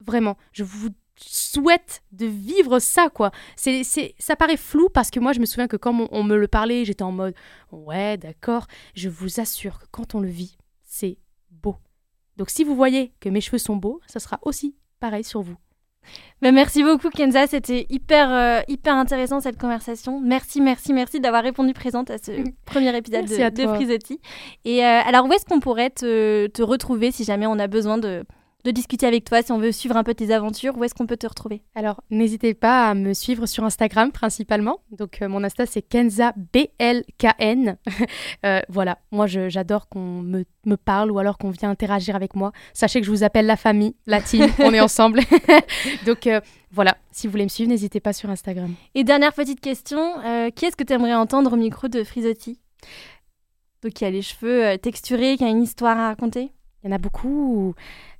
[0.00, 3.30] Vraiment, je vous souhaite de vivre ça, quoi.
[3.56, 6.22] C'est, c'est, ça paraît flou parce que moi, je me souviens que quand on, on
[6.24, 7.34] me le parlait, j'étais en mode
[7.70, 8.66] Ouais, d'accord.
[8.94, 11.18] Je vous assure que quand on le vit, c'est
[11.50, 11.76] beau.
[12.36, 15.56] Donc si vous voyez que mes cheveux sont beaux, ça sera aussi pareil sur vous.
[16.40, 20.20] Bah, merci beaucoup Kenza, c'était hyper, euh, hyper intéressant cette conversation.
[20.20, 22.32] Merci, merci, merci d'avoir répondu présente à ce
[22.64, 23.74] premier épisode de, de toi.
[23.74, 24.20] Frisotti.
[24.64, 27.98] Et euh, alors où est-ce qu'on pourrait te, te retrouver si jamais on a besoin
[27.98, 28.24] de,
[28.64, 31.06] de discuter avec toi, si on veut suivre un peu tes aventures, où est-ce qu'on
[31.06, 31.62] peut te retrouver?
[31.74, 34.78] Alors, n'hésitez pas à me suivre sur Instagram principalement.
[34.92, 37.76] Donc, euh, mon Insta, c'est Kenza BLKN.
[38.44, 42.34] Euh, voilà, moi, je- j'adore qu'on me, me parle ou alors qu'on vient interagir avec
[42.34, 42.50] moi.
[42.72, 45.20] Sachez que je vous appelle la famille, la team, on est ensemble.
[46.06, 46.40] Donc, euh,
[46.72, 48.74] voilà, si vous voulez me suivre, n'hésitez pas sur Instagram.
[48.96, 52.58] Et dernière petite question, euh, qui est-ce que tu aimerais entendre au micro de Frisotti?
[53.82, 56.50] Donc qui a les cheveux texturés, qui a une histoire à raconter?
[56.82, 57.74] Il y en a beaucoup.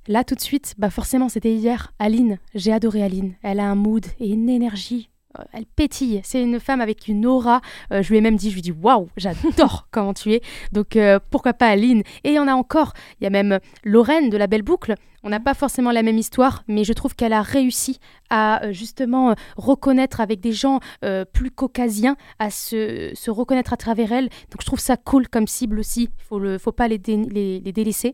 [0.07, 1.93] Là, tout de suite, bah forcément, c'était hier.
[1.99, 3.35] Aline, j'ai adoré Aline.
[3.43, 5.09] Elle a un mood et une énergie.
[5.39, 6.21] Euh, Elle pétille.
[6.23, 7.61] C'est une femme avec une aura.
[7.91, 10.41] Euh, je lui ai même dit, je lui ai dit, waouh, j'adore comment tu es.
[10.71, 12.01] Donc, euh, pourquoi pas Aline?
[12.23, 12.93] Et il y en a encore.
[13.19, 14.95] Il y a même Lorraine de la Belle Boucle.
[15.25, 17.97] On n'a pas forcément la même histoire, mais je trouve qu'elle a réussi
[18.29, 24.11] à justement reconnaître avec des gens euh, plus caucasiens, à se, se reconnaître à travers
[24.11, 24.25] elle.
[24.25, 26.09] Donc, je trouve ça cool comme cible aussi.
[26.19, 28.11] Il faut, le, faut pas les, dé- les, les délaisser.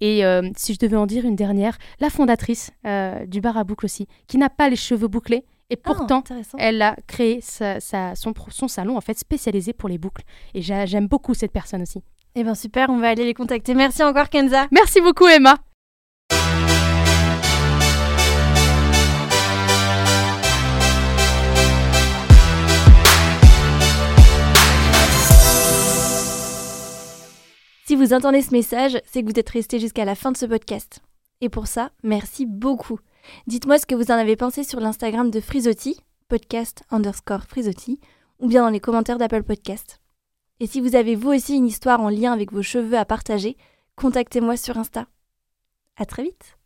[0.00, 0.22] Et
[0.56, 2.72] si je devais en dire une dernière, la fondatrice
[3.28, 6.24] du bar à boucle aussi, qui n'a pas les cheveux bouclés, et Ah, pourtant,
[6.58, 10.22] elle a créé sa- sa- son, son salon en fait spécialisé pour les boucles.
[10.54, 12.02] Et j'a- j'aime beaucoup cette personne aussi.
[12.34, 13.74] Eh bien super, on va aller les contacter.
[13.74, 14.66] Merci encore Kenza.
[14.70, 15.56] Merci beaucoup Emma.
[27.86, 30.44] Si vous entendez ce message, c'est que vous êtes resté jusqu'à la fin de ce
[30.44, 31.00] podcast.
[31.40, 32.98] Et pour ça, merci beaucoup.
[33.46, 38.00] Dites-moi ce que vous en avez pensé sur l'Instagram de Frisotti, podcast underscore Frisotti,
[38.38, 40.00] ou bien dans les commentaires d'Apple Podcast.
[40.60, 43.56] Et si vous avez vous aussi une histoire en lien avec vos cheveux à partager,
[43.96, 45.06] contactez-moi sur Insta.
[45.96, 46.57] À très vite